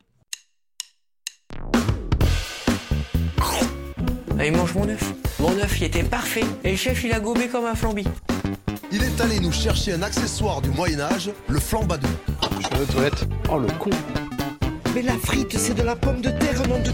[4.39, 5.13] Allez, mange mon œuf.
[5.39, 6.43] Mon œuf, il était parfait.
[6.63, 8.03] Et le chef, il a gobé comme un flambi.
[8.91, 12.07] Il est allé nous chercher un accessoire du Moyen-Âge, le flambadou.
[12.59, 13.25] Je suis aux toilettes.
[13.49, 13.91] Oh le con.
[14.93, 16.91] Mais la frite, c'est de la pomme de terre, nom de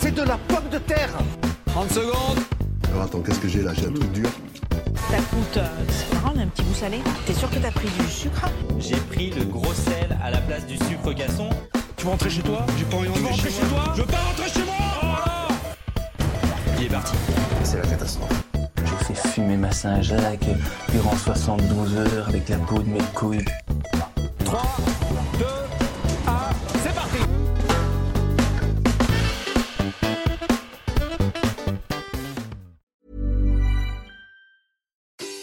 [0.00, 1.12] C'est de la pomme de terre
[1.66, 2.51] 30 secondes.
[2.92, 3.72] Alors attends, qu'est-ce que j'ai là?
[3.74, 4.28] J'ai un truc dur.
[5.10, 6.98] Ça coûte, euh, c'est marrant, un petit goût salé.
[7.26, 8.44] T'es sûr que t'as pris du sucre?
[8.78, 11.48] J'ai pris le gros sel à la place du sucre gasson.
[11.96, 12.66] Tu veux rentrer chez toi?
[12.78, 13.92] J'ai pas envie de rentrer chez toi?
[13.96, 15.48] Je veux pas rentrer chez moi Oh là
[16.78, 17.14] Il est parti.
[17.64, 18.42] C'est la catastrophe.
[18.84, 20.48] J'ai fait fumer ma Saint-Jacques
[20.90, 23.44] durant 72 heures avec la peau de mes couilles.
[24.44, 24.62] 3,
[25.38, 25.44] 2,